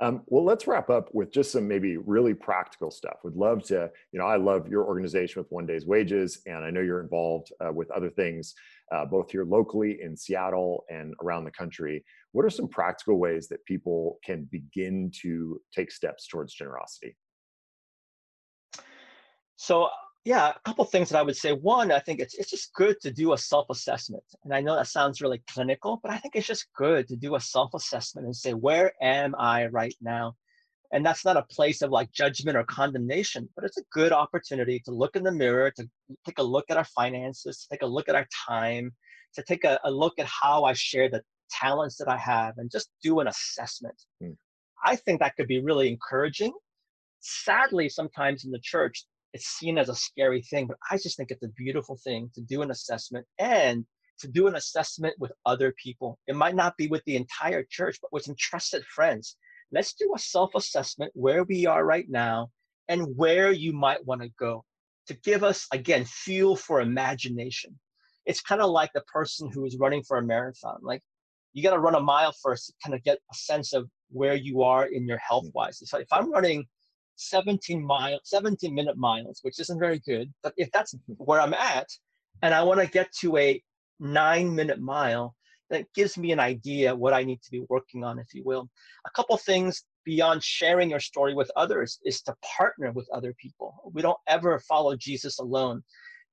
Um, 0.00 0.22
well, 0.26 0.44
let's 0.44 0.66
wrap 0.66 0.90
up 0.90 1.08
with 1.14 1.32
just 1.32 1.52
some 1.52 1.68
maybe 1.68 1.96
really 1.98 2.34
practical 2.34 2.90
stuff. 2.90 3.18
Would 3.22 3.36
love 3.36 3.62
to, 3.66 3.90
you 4.10 4.18
know, 4.18 4.26
I 4.26 4.36
love 4.36 4.66
your 4.68 4.84
organization 4.84 5.40
with 5.40 5.50
One 5.52 5.66
Day's 5.66 5.86
Wages, 5.86 6.40
and 6.46 6.64
I 6.64 6.70
know 6.70 6.80
you're 6.80 7.00
involved 7.00 7.52
uh, 7.64 7.72
with 7.72 7.90
other 7.92 8.10
things, 8.10 8.54
uh, 8.92 9.04
both 9.04 9.30
here 9.30 9.44
locally 9.44 10.00
in 10.02 10.16
Seattle 10.16 10.84
and 10.90 11.14
around 11.22 11.44
the 11.44 11.52
country. 11.52 12.04
What 12.32 12.44
are 12.44 12.50
some 12.50 12.66
practical 12.66 13.18
ways 13.18 13.46
that 13.48 13.64
people 13.66 14.18
can 14.24 14.48
begin 14.50 15.12
to 15.22 15.60
take 15.72 15.92
steps 15.92 16.26
towards 16.26 16.54
generosity? 16.54 17.16
So 19.56 19.88
yeah, 20.24 20.52
a 20.56 20.60
couple 20.64 20.84
things 20.86 21.10
that 21.10 21.18
I 21.18 21.22
would 21.22 21.36
say. 21.36 21.52
One, 21.52 21.92
I 21.92 21.98
think 21.98 22.18
it's 22.18 22.34
it's 22.34 22.50
just 22.50 22.72
good 22.72 22.98
to 23.02 23.12
do 23.12 23.34
a 23.34 23.38
self-assessment. 23.38 24.24
And 24.44 24.54
I 24.54 24.60
know 24.60 24.74
that 24.74 24.88
sounds 24.88 25.20
really 25.20 25.42
clinical, 25.50 26.00
but 26.02 26.10
I 26.10 26.16
think 26.16 26.34
it's 26.34 26.46
just 26.46 26.66
good 26.74 27.06
to 27.08 27.16
do 27.16 27.34
a 27.34 27.40
self-assessment 27.40 28.24
and 28.24 28.34
say, 28.34 28.54
where 28.54 28.92
am 29.02 29.34
I 29.38 29.66
right 29.66 29.94
now? 30.00 30.34
And 30.92 31.04
that's 31.04 31.24
not 31.24 31.36
a 31.36 31.42
place 31.42 31.82
of 31.82 31.90
like 31.90 32.10
judgment 32.12 32.56
or 32.56 32.64
condemnation, 32.64 33.48
but 33.54 33.64
it's 33.64 33.76
a 33.78 33.84
good 33.92 34.12
opportunity 34.12 34.80
to 34.84 34.92
look 34.92 35.16
in 35.16 35.24
the 35.24 35.32
mirror, 35.32 35.70
to 35.72 35.88
take 36.24 36.38
a 36.38 36.42
look 36.42 36.66
at 36.70 36.76
our 36.76 36.84
finances, 36.84 37.58
to 37.58 37.68
take 37.68 37.82
a 37.82 37.86
look 37.86 38.08
at 38.08 38.14
our 38.14 38.26
time, 38.48 38.92
to 39.34 39.42
take 39.42 39.64
a, 39.64 39.78
a 39.84 39.90
look 39.90 40.14
at 40.18 40.26
how 40.26 40.64
I 40.64 40.72
share 40.72 41.10
the 41.10 41.22
talents 41.50 41.96
that 41.96 42.08
I 42.08 42.16
have 42.16 42.54
and 42.58 42.70
just 42.70 42.88
do 43.02 43.20
an 43.20 43.28
assessment. 43.28 44.00
Hmm. 44.22 44.32
I 44.84 44.96
think 44.96 45.20
that 45.20 45.36
could 45.36 45.48
be 45.48 45.60
really 45.60 45.88
encouraging. 45.88 46.52
Sadly, 47.20 47.88
sometimes 47.88 48.44
in 48.44 48.50
the 48.50 48.60
church, 48.62 49.04
it's 49.34 49.46
seen 49.46 49.76
as 49.78 49.88
a 49.88 49.94
scary 49.94 50.40
thing, 50.42 50.68
but 50.68 50.78
I 50.90 50.96
just 50.96 51.16
think 51.16 51.30
it's 51.30 51.42
a 51.42 51.48
beautiful 51.48 51.98
thing 52.04 52.30
to 52.34 52.40
do 52.40 52.62
an 52.62 52.70
assessment 52.70 53.26
and 53.38 53.84
to 54.20 54.28
do 54.28 54.46
an 54.46 54.54
assessment 54.54 55.16
with 55.18 55.32
other 55.44 55.74
people. 55.82 56.18
It 56.28 56.36
might 56.36 56.54
not 56.54 56.76
be 56.76 56.86
with 56.86 57.02
the 57.04 57.16
entire 57.16 57.64
church, 57.68 57.98
but 58.00 58.12
with 58.12 58.22
some 58.22 58.36
trusted 58.38 58.84
friends. 58.86 59.36
Let's 59.72 59.94
do 59.94 60.12
a 60.14 60.18
self 60.20 60.54
assessment 60.54 61.10
where 61.14 61.42
we 61.42 61.66
are 61.66 61.84
right 61.84 62.06
now 62.08 62.50
and 62.88 63.16
where 63.16 63.50
you 63.50 63.72
might 63.72 64.06
want 64.06 64.22
to 64.22 64.30
go 64.38 64.64
to 65.08 65.14
give 65.14 65.42
us, 65.42 65.66
again, 65.72 66.04
fuel 66.04 66.54
for 66.54 66.80
imagination. 66.80 67.76
It's 68.26 68.40
kind 68.40 68.62
of 68.62 68.70
like 68.70 68.90
the 68.94 69.02
person 69.12 69.50
who 69.52 69.66
is 69.66 69.76
running 69.78 70.04
for 70.04 70.16
a 70.18 70.22
marathon. 70.22 70.78
Like, 70.80 71.02
you 71.52 71.62
got 71.62 71.72
to 71.72 71.80
run 71.80 71.96
a 71.96 72.00
mile 72.00 72.32
first 72.40 72.66
to 72.66 72.72
kind 72.84 72.94
of 72.94 73.02
get 73.02 73.18
a 73.32 73.34
sense 73.34 73.72
of 73.72 73.90
where 74.10 74.34
you 74.34 74.62
are 74.62 74.86
in 74.86 75.08
your 75.08 75.18
health 75.18 75.46
wise. 75.54 75.82
So 75.84 75.98
if 75.98 76.12
I'm 76.12 76.30
running 76.30 76.66
17 77.16 77.84
mile 77.84 78.18
17 78.24 78.74
minute 78.74 78.96
miles, 78.96 79.40
which 79.42 79.60
isn't 79.60 79.78
very 79.78 80.00
good. 80.00 80.32
But 80.42 80.54
if 80.56 80.70
that's 80.72 80.94
where 81.16 81.40
I'm 81.40 81.54
at, 81.54 81.88
and 82.42 82.52
I 82.52 82.62
want 82.62 82.80
to 82.80 82.86
get 82.86 83.12
to 83.20 83.36
a 83.36 83.62
nine 84.00 84.54
minute 84.54 84.80
mile, 84.80 85.34
that 85.70 85.86
gives 85.94 86.18
me 86.18 86.32
an 86.32 86.40
idea 86.40 86.94
what 86.94 87.12
I 87.12 87.24
need 87.24 87.42
to 87.42 87.50
be 87.50 87.64
working 87.68 88.04
on, 88.04 88.18
if 88.18 88.34
you 88.34 88.42
will. 88.44 88.68
A 89.06 89.10
couple 89.10 89.36
things 89.36 89.84
beyond 90.04 90.42
sharing 90.42 90.90
your 90.90 91.00
story 91.00 91.34
with 91.34 91.50
others 91.56 91.98
is 92.04 92.20
to 92.22 92.34
partner 92.56 92.92
with 92.92 93.08
other 93.12 93.34
people. 93.40 93.74
We 93.92 94.02
don't 94.02 94.18
ever 94.28 94.58
follow 94.60 94.94
Jesus 94.96 95.38
alone. 95.38 95.82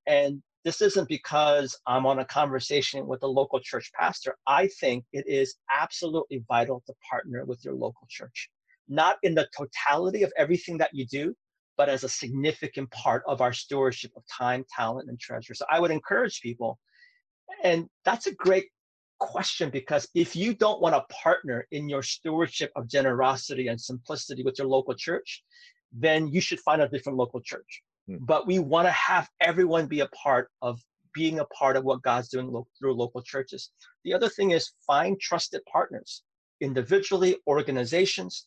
And 0.06 0.42
this 0.64 0.80
isn't 0.80 1.08
because 1.08 1.76
I'm 1.86 2.06
on 2.06 2.20
a 2.20 2.24
conversation 2.24 3.06
with 3.06 3.22
a 3.22 3.26
local 3.26 3.58
church 3.60 3.90
pastor. 3.98 4.36
I 4.46 4.68
think 4.80 5.04
it 5.12 5.26
is 5.26 5.56
absolutely 5.72 6.44
vital 6.48 6.82
to 6.86 6.94
partner 7.08 7.44
with 7.44 7.64
your 7.64 7.74
local 7.74 8.06
church 8.08 8.48
not 8.88 9.16
in 9.22 9.34
the 9.34 9.48
totality 9.56 10.22
of 10.22 10.32
everything 10.36 10.78
that 10.78 10.90
you 10.92 11.06
do, 11.06 11.34
but 11.76 11.88
as 11.88 12.04
a 12.04 12.08
significant 12.08 12.90
part 12.90 13.22
of 13.26 13.40
our 13.40 13.52
stewardship 13.52 14.12
of 14.16 14.22
time, 14.30 14.64
talent, 14.74 15.08
and 15.08 15.18
treasure. 15.18 15.54
So 15.54 15.64
I 15.70 15.80
would 15.80 15.90
encourage 15.90 16.40
people, 16.40 16.78
and 17.62 17.88
that's 18.04 18.26
a 18.26 18.34
great 18.34 18.66
question 19.18 19.70
because 19.70 20.08
if 20.14 20.34
you 20.34 20.52
don't 20.52 20.80
want 20.80 20.94
to 20.94 21.14
partner 21.14 21.66
in 21.70 21.88
your 21.88 22.02
stewardship 22.02 22.72
of 22.76 22.88
generosity 22.88 23.68
and 23.68 23.80
simplicity 23.80 24.42
with 24.42 24.58
your 24.58 24.66
local 24.66 24.94
church, 24.94 25.44
then 25.92 26.26
you 26.28 26.40
should 26.40 26.60
find 26.60 26.82
a 26.82 26.88
different 26.88 27.18
local 27.18 27.40
church. 27.40 27.82
Hmm. 28.08 28.16
But 28.20 28.46
we 28.46 28.58
want 28.58 28.86
to 28.88 28.92
have 28.92 29.28
everyone 29.40 29.86
be 29.86 30.00
a 30.00 30.08
part 30.08 30.48
of 30.60 30.80
being 31.14 31.38
a 31.38 31.44
part 31.46 31.76
of 31.76 31.84
what 31.84 32.02
God's 32.02 32.28
doing 32.28 32.48
lo- 32.50 32.66
through 32.78 32.94
local 32.94 33.22
churches. 33.22 33.70
The 34.04 34.14
other 34.14 34.28
thing 34.28 34.52
is 34.52 34.72
find 34.86 35.20
trusted 35.20 35.60
partners, 35.70 36.22
individually, 36.60 37.36
organizations, 37.46 38.46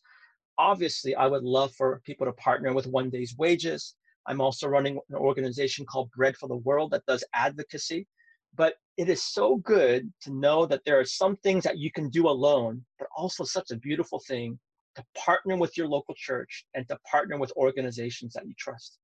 obviously 0.58 1.14
i 1.14 1.26
would 1.26 1.44
love 1.44 1.72
for 1.74 2.00
people 2.04 2.26
to 2.26 2.32
partner 2.32 2.72
with 2.72 2.86
one 2.86 3.10
day's 3.10 3.36
wages. 3.36 3.94
I'm 4.28 4.40
also 4.40 4.66
running 4.68 4.98
an 5.08 5.14
organization 5.16 5.86
called 5.86 6.10
bread 6.10 6.36
for 6.36 6.48
the 6.48 6.56
world 6.56 6.90
that 6.90 7.06
does 7.06 7.24
advocacy. 7.32 8.08
But 8.56 8.74
it 8.96 9.08
is 9.08 9.22
so 9.22 9.56
good 9.58 10.12
to 10.22 10.32
know 10.32 10.66
that 10.66 10.82
there 10.84 10.98
are 10.98 11.04
some 11.04 11.36
things 11.36 11.62
that 11.64 11.78
you 11.78 11.92
can 11.92 12.08
do 12.08 12.28
alone 12.28 12.84
but 12.98 13.08
also 13.16 13.44
such 13.44 13.70
a 13.70 13.76
beautiful 13.76 14.20
thing 14.26 14.58
to 14.94 15.04
partner 15.14 15.56
with 15.56 15.76
your 15.76 15.86
local 15.86 16.14
church 16.16 16.64
and 16.74 16.88
to 16.88 16.98
partner 17.10 17.38
with 17.38 17.52
organizations 17.56 18.32
that 18.32 18.46
you 18.46 18.54
trust. 18.58 18.98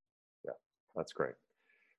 Yeah 0.45 0.53
that's 0.97 1.13
great 1.13 1.35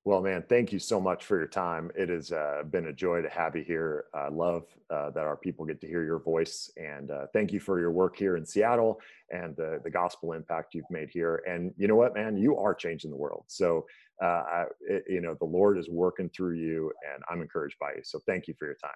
well, 0.05 0.21
man, 0.21 0.43
thank 0.49 0.73
you 0.73 0.79
so 0.79 0.99
much 0.99 1.23
for 1.23 1.37
your 1.37 1.47
time. 1.47 1.89
It 1.95 2.09
has 2.09 2.33
uh, 2.33 2.63
been 2.69 2.87
a 2.87 2.93
joy 2.93 3.21
to 3.21 3.29
have 3.29 3.55
you 3.55 3.63
here. 3.63 4.05
I 4.13 4.27
love 4.27 4.65
uh, 4.89 5.11
that 5.11 5.23
our 5.23 5.37
people 5.37 5.65
get 5.65 5.79
to 5.79 5.87
hear 5.87 6.03
your 6.03 6.19
voice. 6.19 6.69
And 6.75 7.09
uh, 7.09 7.27
thank 7.31 7.53
you 7.53 7.61
for 7.61 7.79
your 7.79 7.91
work 7.91 8.17
here 8.17 8.35
in 8.35 8.45
Seattle 8.45 8.99
and 9.29 9.55
the, 9.55 9.79
the 9.81 9.89
gospel 9.89 10.33
impact 10.33 10.73
you've 10.73 10.89
made 10.89 11.09
here. 11.09 11.41
And 11.47 11.73
you 11.77 11.87
know 11.87 11.95
what, 11.95 12.15
man, 12.15 12.37
you 12.37 12.57
are 12.57 12.75
changing 12.75 13.11
the 13.11 13.17
world. 13.17 13.45
So, 13.47 13.85
uh, 14.21 14.25
I, 14.25 14.65
it, 14.81 15.05
you 15.07 15.21
know, 15.21 15.35
the 15.39 15.45
Lord 15.45 15.77
is 15.77 15.89
working 15.89 16.29
through 16.29 16.55
you, 16.55 16.91
and 17.13 17.23
I'm 17.29 17.41
encouraged 17.41 17.77
by 17.79 17.93
you. 17.95 18.01
So, 18.03 18.19
thank 18.27 18.47
you 18.47 18.53
for 18.59 18.65
your 18.65 18.75
time. 18.75 18.91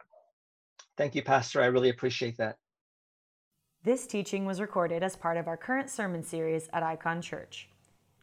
Thank 0.97 1.15
you, 1.15 1.23
Pastor. 1.23 1.61
I 1.61 1.67
really 1.67 1.89
appreciate 1.89 2.37
that. 2.37 2.57
This 3.83 4.05
teaching 4.05 4.45
was 4.45 4.59
recorded 4.59 5.03
as 5.03 5.15
part 5.15 5.37
of 5.37 5.47
our 5.47 5.57
current 5.57 5.89
sermon 5.89 6.21
series 6.21 6.67
at 6.73 6.83
Icon 6.83 7.21
Church. 7.21 7.69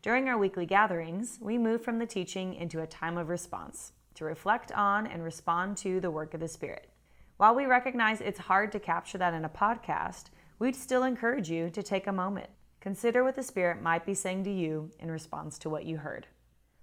During 0.04 0.28
our 0.28 0.36
weekly 0.36 0.66
gatherings, 0.66 1.38
we 1.40 1.56
move 1.56 1.82
from 1.82 1.98
the 1.98 2.04
teaching 2.04 2.52
into 2.52 2.82
a 2.82 2.86
time 2.86 3.16
of 3.16 3.30
response 3.30 3.92
to 4.16 4.26
reflect 4.26 4.70
on 4.72 5.06
and 5.06 5.24
respond 5.24 5.78
to 5.78 5.98
the 5.98 6.10
work 6.10 6.34
of 6.34 6.40
the 6.40 6.46
Spirit. 6.46 6.90
While 7.38 7.54
we 7.54 7.64
recognize 7.64 8.20
it's 8.20 8.38
hard 8.38 8.70
to 8.72 8.78
capture 8.78 9.16
that 9.16 9.32
in 9.32 9.46
a 9.46 9.48
podcast, 9.48 10.24
we'd 10.58 10.76
still 10.76 11.04
encourage 11.04 11.48
you 11.48 11.70
to 11.70 11.82
take 11.82 12.06
a 12.06 12.12
moment. 12.12 12.50
Consider 12.80 13.24
what 13.24 13.34
the 13.34 13.42
Spirit 13.42 13.80
might 13.80 14.04
be 14.04 14.12
saying 14.12 14.44
to 14.44 14.52
you 14.52 14.90
in 14.98 15.10
response 15.10 15.56
to 15.60 15.70
what 15.70 15.86
you 15.86 15.96
heard. 15.96 16.26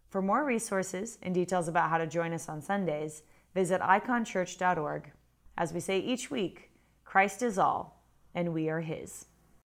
For 0.09 0.23
more 0.23 0.43
resources 0.43 1.19
and 1.21 1.31
details 1.31 1.67
about 1.67 1.91
how 1.91 1.99
to 1.99 2.07
join 2.07 2.33
us 2.33 2.49
on 2.49 2.59
Sundays, 2.59 3.21
visit 3.53 3.81
iconchurch.org. 3.81 5.11
As 5.59 5.73
we 5.73 5.79
say 5.79 5.99
each 5.99 6.31
week, 6.31 6.71
Christ 7.05 7.43
is 7.43 7.59
all, 7.59 8.03
and 8.33 8.51
we 8.51 8.67
are 8.67 8.81
His. 8.81 9.27